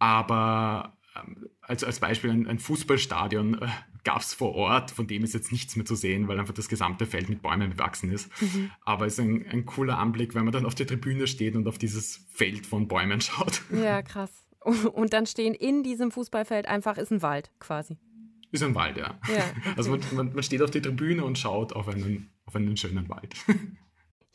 Aber 0.00 0.98
ähm, 1.16 1.48
als, 1.60 1.84
als 1.84 2.00
Beispiel 2.00 2.30
ein, 2.30 2.48
ein 2.48 2.58
Fußballstadion 2.58 3.62
äh, 3.62 3.68
gab 4.08 4.22
es 4.22 4.32
vor 4.32 4.54
Ort, 4.54 4.90
von 4.90 5.06
dem 5.06 5.22
ist 5.22 5.34
jetzt 5.34 5.52
nichts 5.52 5.76
mehr 5.76 5.84
zu 5.84 5.94
sehen, 5.94 6.28
weil 6.28 6.40
einfach 6.40 6.54
das 6.54 6.70
gesamte 6.70 7.04
Feld 7.04 7.28
mit 7.28 7.42
Bäumen 7.42 7.68
bewachsen 7.68 8.10
ist. 8.10 8.30
Mhm. 8.40 8.70
Aber 8.80 9.04
es 9.04 9.18
ist 9.18 9.20
ein, 9.20 9.44
ein 9.50 9.66
cooler 9.66 9.98
Anblick, 9.98 10.34
wenn 10.34 10.44
man 10.44 10.52
dann 10.52 10.64
auf 10.64 10.74
der 10.74 10.86
Tribüne 10.86 11.26
steht 11.26 11.56
und 11.56 11.68
auf 11.68 11.76
dieses 11.76 12.24
Feld 12.32 12.64
von 12.64 12.88
Bäumen 12.88 13.20
schaut. 13.20 13.60
Ja, 13.70 14.00
krass. 14.12 14.30
Und 14.64 15.12
dann 15.12 15.26
stehen 15.26 15.52
in 15.52 15.82
diesem 15.82 16.10
Fußballfeld 16.10 16.64
einfach 16.64 16.96
ist 16.96 17.12
ein 17.12 17.20
Wald 17.20 17.50
quasi. 17.58 17.98
Ist 18.50 18.62
ein 18.62 18.74
Wald, 18.74 18.96
ja. 18.96 19.20
ja 19.28 19.44
okay. 19.58 19.74
Also 19.76 19.90
man, 19.90 20.00
man, 20.12 20.32
man, 20.32 20.42
steht 20.42 20.62
auf 20.62 20.70
der 20.70 20.80
Tribüne 20.80 21.22
und 21.22 21.38
schaut 21.38 21.74
auf 21.74 21.86
einen, 21.86 22.30
auf 22.46 22.56
einen 22.56 22.78
schönen 22.78 23.10
Wald. 23.10 23.34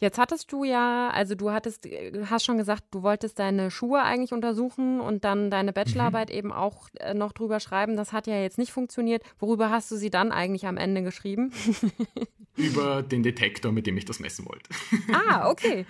Jetzt 0.03 0.17
hattest 0.17 0.51
du 0.51 0.65
ja, 0.65 1.09
also 1.11 1.33
du 1.33 1.51
hattest, 1.51 1.85
äh, 1.85 2.11
hast 2.29 2.43
schon 2.43 2.57
gesagt, 2.57 2.83
du 2.91 3.03
wolltest 3.03 3.39
deine 3.39 3.71
Schuhe 3.71 4.01
eigentlich 4.01 4.33
untersuchen 4.33 4.99
und 4.99 5.23
dann 5.23 5.49
deine 5.49 5.71
Bachelorarbeit 5.71 6.27
mhm. 6.27 6.35
eben 6.35 6.51
auch 6.51 6.89
äh, 6.99 7.13
noch 7.13 7.31
drüber 7.31 7.61
schreiben. 7.61 7.95
Das 7.95 8.11
hat 8.11 8.27
ja 8.27 8.35
jetzt 8.35 8.57
nicht 8.57 8.73
funktioniert. 8.73 9.23
Worüber 9.39 9.69
hast 9.69 9.89
du 9.91 9.95
sie 9.95 10.09
dann 10.09 10.33
eigentlich 10.33 10.67
am 10.67 10.75
Ende 10.75 11.03
geschrieben? 11.03 11.53
Über 12.57 13.01
den 13.01 13.23
Detektor, 13.23 13.71
mit 13.71 13.87
dem 13.87 13.95
ich 13.95 14.03
das 14.03 14.19
messen 14.19 14.45
wollte. 14.45 14.69
Ah, 15.13 15.49
okay. 15.49 15.85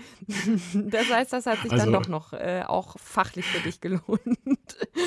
Das 0.76 1.10
heißt, 1.10 1.34
das 1.34 1.48
hat 1.48 1.64
sich 1.64 1.72
also, 1.72 1.86
dann 1.86 1.94
doch 1.94 2.08
noch 2.08 2.34
äh, 2.34 2.62
auch 2.68 3.00
fachlich 3.00 3.46
für 3.46 3.62
dich 3.62 3.82
gelohnt. 3.82 4.38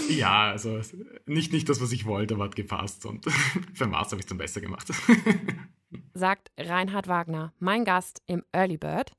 Ja, 0.08 0.50
also 0.50 0.80
nicht, 1.26 1.52
nicht 1.52 1.68
das, 1.68 1.80
was 1.80 1.92
ich 1.92 2.06
wollte, 2.06 2.34
aber 2.34 2.44
hat 2.44 2.56
gepasst 2.56 3.06
und 3.06 3.24
für 3.74 3.86
Mars 3.86 4.08
habe 4.08 4.16
ich 4.16 4.24
es 4.24 4.26
dann 4.26 4.38
besser 4.38 4.60
gemacht 4.60 4.88
sagt 6.14 6.50
Reinhard 6.58 7.08
Wagner, 7.08 7.52
mein 7.58 7.84
Gast 7.84 8.22
im 8.26 8.44
Early 8.52 8.76
Bird. 8.76 9.12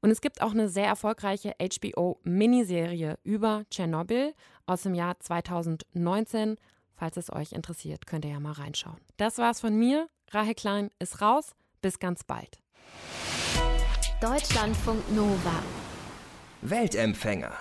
Und 0.00 0.10
es 0.10 0.20
gibt 0.20 0.42
auch 0.42 0.52
eine 0.52 0.68
sehr 0.68 0.86
erfolgreiche 0.86 1.54
HBO-Miniserie 1.60 3.18
über 3.24 3.64
Tschernobyl 3.70 4.34
aus 4.66 4.82
dem 4.82 4.94
Jahr 4.94 5.18
2019. 5.18 6.56
Falls 6.94 7.16
es 7.16 7.32
euch 7.32 7.52
interessiert, 7.52 8.06
könnt 8.06 8.24
ihr 8.24 8.32
ja 8.32 8.40
mal 8.40 8.52
reinschauen. 8.52 8.98
Das 9.16 9.38
war's 9.38 9.60
von 9.60 9.76
mir. 9.76 10.08
Rahel 10.30 10.54
Klein 10.54 10.90
ist 10.98 11.20
raus. 11.20 11.54
Bis 11.80 11.98
ganz 11.98 12.24
bald. 12.24 12.58
Deutschlandfunk 14.20 15.10
Nova. 15.14 15.62
Weltempfänger. 16.62 17.52